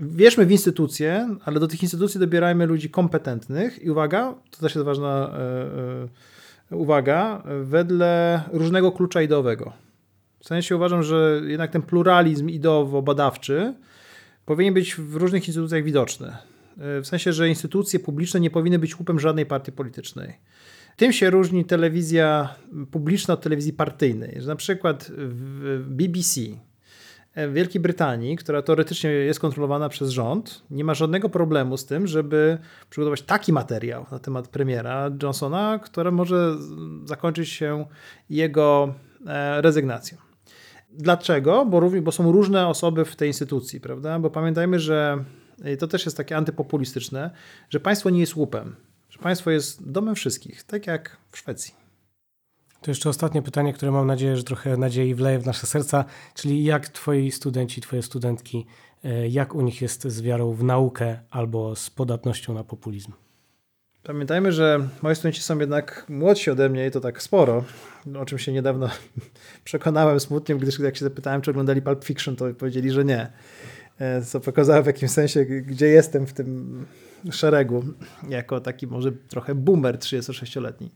wierzmy 0.00 0.46
w 0.46 0.52
instytucje, 0.52 1.36
ale 1.44 1.60
do 1.60 1.66
tych 1.66 1.82
instytucji 1.82 2.20
dobierajmy 2.20 2.66
ludzi 2.66 2.90
kompetentnych 2.90 3.82
i 3.82 3.90
uwaga, 3.90 4.34
to 4.50 4.60
też 4.60 4.74
jest 4.74 4.84
ważna 4.84 5.30
e, 5.38 6.72
e, 6.72 6.76
uwaga, 6.76 7.42
wedle 7.62 8.42
różnego 8.52 8.92
klucza 8.92 9.22
ideowego. 9.22 9.72
W 10.38 10.46
sensie 10.46 10.76
uważam, 10.76 11.02
że 11.02 11.40
jednak 11.46 11.70
ten 11.70 11.82
pluralizm 11.82 12.48
ideowo-badawczy 12.48 13.74
powinien 14.50 14.74
być 14.74 14.96
w 14.96 15.16
różnych 15.16 15.48
instytucjach 15.48 15.84
widoczny. 15.84 16.26
E, 16.28 17.00
w 17.00 17.06
sensie, 17.06 17.32
że 17.32 17.48
instytucje 17.48 17.98
publiczne 17.98 18.40
nie 18.40 18.50
powinny 18.50 18.78
być 18.78 18.98
łupem 18.98 19.20
żadnej 19.20 19.46
partii 19.46 19.72
politycznej. 19.72 20.34
Tym 20.96 21.12
się 21.12 21.30
różni 21.30 21.64
telewizja 21.64 22.54
publiczna 22.90 23.34
od 23.34 23.40
telewizji 23.40 23.72
partyjnej. 23.72 24.38
Na 24.46 24.56
przykład 24.56 25.10
BBC 25.78 26.40
w 27.36 27.52
Wielkiej 27.52 27.80
Brytanii, 27.80 28.36
która 28.36 28.62
teoretycznie 28.62 29.10
jest 29.10 29.40
kontrolowana 29.40 29.88
przez 29.88 30.10
rząd, 30.10 30.62
nie 30.70 30.84
ma 30.84 30.94
żadnego 30.94 31.28
problemu 31.28 31.76
z 31.76 31.86
tym, 31.86 32.06
żeby 32.06 32.58
przygotować 32.90 33.22
taki 33.22 33.52
materiał 33.52 34.06
na 34.10 34.18
temat 34.18 34.48
premiera 34.48 35.10
Johnsona, 35.22 35.78
który 35.78 36.12
może 36.12 36.56
zakończyć 37.04 37.48
się 37.48 37.86
jego 38.30 38.94
e, 39.26 39.62
rezygnacją. 39.62 40.29
Dlaczego? 40.92 41.66
Bo, 41.66 41.90
bo 42.02 42.12
są 42.12 42.32
różne 42.32 42.68
osoby 42.68 43.04
w 43.04 43.16
tej 43.16 43.28
instytucji, 43.28 43.80
prawda? 43.80 44.18
Bo 44.18 44.30
pamiętajmy, 44.30 44.78
że 44.78 45.24
to 45.78 45.88
też 45.88 46.04
jest 46.04 46.16
takie 46.16 46.36
antypopulistyczne, 46.36 47.30
że 47.70 47.80
państwo 47.80 48.10
nie 48.10 48.20
jest 48.20 48.36
łupem, 48.36 48.76
że 49.10 49.18
państwo 49.18 49.50
jest 49.50 49.90
domem 49.90 50.14
wszystkich, 50.14 50.62
tak 50.62 50.86
jak 50.86 51.16
w 51.30 51.38
Szwecji. 51.38 51.74
To 52.80 52.90
jeszcze 52.90 53.08
ostatnie 53.08 53.42
pytanie, 53.42 53.72
które 53.72 53.92
mam 53.92 54.06
nadzieję, 54.06 54.36
że 54.36 54.44
trochę 54.44 54.76
nadziei 54.76 55.14
wleje 55.14 55.38
w 55.38 55.46
nasze 55.46 55.66
serca, 55.66 56.04
czyli 56.34 56.64
jak 56.64 56.88
twoi 56.88 57.30
studenci, 57.30 57.80
twoje 57.80 58.02
studentki, 58.02 58.66
e, 59.04 59.28
jak 59.28 59.54
u 59.54 59.60
nich 59.60 59.82
jest 59.82 60.08
z 60.08 60.22
wiarą 60.22 60.52
w 60.52 60.64
naukę 60.64 61.20
albo 61.30 61.76
z 61.76 61.90
podatnością 61.90 62.54
na 62.54 62.64
populizm? 62.64 63.12
Pamiętajmy, 64.02 64.52
że 64.52 64.88
moi 65.02 65.14
studenci 65.14 65.40
są 65.40 65.58
jednak 65.58 66.06
młodsi 66.08 66.50
ode 66.50 66.68
mnie 66.68 66.86
i 66.86 66.90
to 66.90 67.00
tak 67.00 67.22
sporo, 67.22 67.64
o 68.18 68.24
czym 68.24 68.38
się 68.38 68.52
niedawno 68.52 68.90
przekonałem 69.64 70.20
smutnie, 70.20 70.54
gdyż 70.54 70.78
jak 70.78 70.96
się 70.96 71.04
zapytałem, 71.04 71.40
czy 71.40 71.50
oglądali 71.50 71.82
Pulp 71.82 72.04
Fiction, 72.04 72.36
to 72.36 72.54
powiedzieli, 72.54 72.90
że 72.90 73.04
nie. 73.04 73.32
E, 73.98 74.22
co 74.22 74.40
pokazało 74.40 74.82
w 74.82 74.86
jakimś 74.86 75.10
sensie, 75.10 75.44
gdzie 75.44 75.86
jestem 75.86 76.26
w 76.26 76.32
tym 76.32 76.86
szeregu, 77.30 77.84
jako 78.28 78.60
taki 78.60 78.86
może 78.86 79.12
trochę 79.12 79.54
boomer 79.54 79.96
36-letni. 79.96 80.90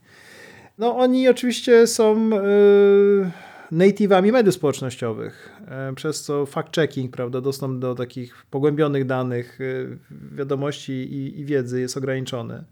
No 0.78 0.96
oni 0.96 1.28
oczywiście 1.28 1.86
są 1.86 2.30
yy, 2.30 3.30
native'ami 3.72 4.32
mediów 4.32 4.54
społecznościowych, 4.54 5.52
yy, 5.88 5.94
przez 5.94 6.22
co 6.22 6.44
fact-checking, 6.44 7.10
prawda, 7.10 7.40
dostęp 7.40 7.80
do 7.80 7.94
takich 7.94 8.46
pogłębionych 8.50 9.06
danych, 9.06 9.58
yy, 9.60 9.98
wiadomości 10.36 10.92
i, 10.92 11.40
i, 11.40 11.44
wiedzy 11.44 11.80
jest 11.80 11.96
ograniczony. 11.96 12.64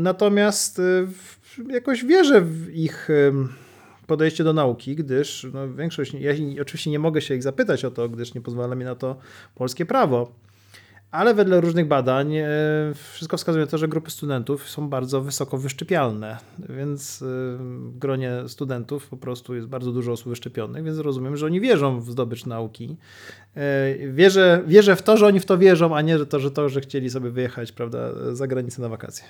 Natomiast 0.00 0.80
jakoś 1.70 2.04
wierzę 2.04 2.40
w 2.40 2.74
ich 2.74 3.08
podejście 4.06 4.44
do 4.44 4.52
nauki, 4.52 4.96
gdyż 4.96 5.46
no, 5.54 5.74
większość, 5.74 6.14
ja 6.14 6.32
oczywiście 6.62 6.90
nie 6.90 6.98
mogę 6.98 7.20
się 7.20 7.34
ich 7.34 7.42
zapytać 7.42 7.84
o 7.84 7.90
to, 7.90 8.08
gdyż 8.08 8.34
nie 8.34 8.40
pozwala 8.40 8.74
mi 8.74 8.84
na 8.84 8.94
to 8.94 9.16
polskie 9.54 9.86
prawo, 9.86 10.32
ale 11.10 11.34
wedle 11.34 11.60
różnych 11.60 11.88
badań 11.88 12.36
e, 12.36 12.48
wszystko 13.12 13.36
wskazuje 13.36 13.64
na 13.64 13.70
to, 13.70 13.78
że 13.78 13.88
grupy 13.88 14.10
studentów 14.10 14.70
są 14.70 14.88
bardzo 14.88 15.20
wysoko 15.20 15.58
wyszczepialne, 15.58 16.38
więc 16.68 17.22
e, 17.22 17.26
w 17.58 17.98
gronie 17.98 18.32
studentów 18.46 19.08
po 19.08 19.16
prostu 19.16 19.54
jest 19.54 19.66
bardzo 19.66 19.92
dużo 19.92 20.12
osób 20.12 20.28
wyszczepionych, 20.28 20.84
więc 20.84 20.98
rozumiem, 20.98 21.36
że 21.36 21.46
oni 21.46 21.60
wierzą 21.60 22.00
w 22.00 22.10
zdobycz 22.10 22.46
nauki. 22.46 22.96
Wierzę, 24.12 24.62
wierzę 24.66 24.96
w 24.96 25.02
to, 25.02 25.16
że 25.16 25.26
oni 25.26 25.40
w 25.40 25.46
to 25.46 25.58
wierzą, 25.58 25.96
a 25.96 26.02
nie 26.02 26.18
że 26.18 26.26
to, 26.26 26.40
że 26.40 26.50
to, 26.50 26.68
że 26.68 26.80
chcieli 26.80 27.10
sobie 27.10 27.30
wyjechać 27.30 27.72
prawda, 27.72 27.98
za 28.32 28.46
granicę 28.46 28.82
na 28.82 28.88
wakacje. 28.88 29.24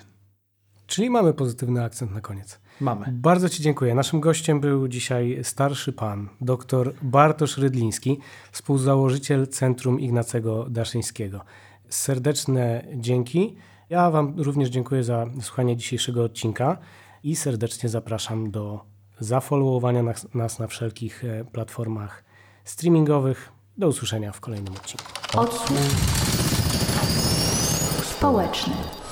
Czyli 0.95 1.09
mamy 1.09 1.33
pozytywny 1.33 1.83
akcent 1.83 2.11
na 2.11 2.21
koniec. 2.21 2.59
Mamy. 2.81 3.05
Bardzo 3.11 3.49
Ci 3.49 3.63
dziękuję. 3.63 3.95
Naszym 3.95 4.19
gościem 4.19 4.59
był 4.59 4.87
dzisiaj 4.87 5.39
starszy 5.43 5.93
pan, 5.93 6.29
dr 6.41 6.93
Bartosz 7.01 7.57
Rydliński, 7.57 8.19
współzałożyciel 8.51 9.47
Centrum 9.47 9.99
Ignacego 9.99 10.65
Daszyńskiego. 10.69 11.41
Serdeczne 11.89 12.85
dzięki. 12.95 13.55
Ja 13.89 14.11
Wam 14.11 14.33
również 14.37 14.69
dziękuję 14.69 15.03
za 15.03 15.25
słuchanie 15.41 15.77
dzisiejszego 15.77 16.23
odcinka 16.23 16.77
i 17.23 17.35
serdecznie 17.35 17.89
zapraszam 17.89 18.51
do 18.51 18.85
zafollowowania 19.19 20.03
nas, 20.03 20.27
nas 20.33 20.59
na 20.59 20.67
wszelkich 20.67 21.23
e, 21.25 21.45
platformach 21.45 22.23
streamingowych. 22.63 23.51
Do 23.77 23.87
usłyszenia 23.87 24.31
w 24.31 24.39
kolejnym 24.39 24.73
odcinku. 24.73 25.05
Odsłuch 25.33 25.79
społeczny. 28.03 29.04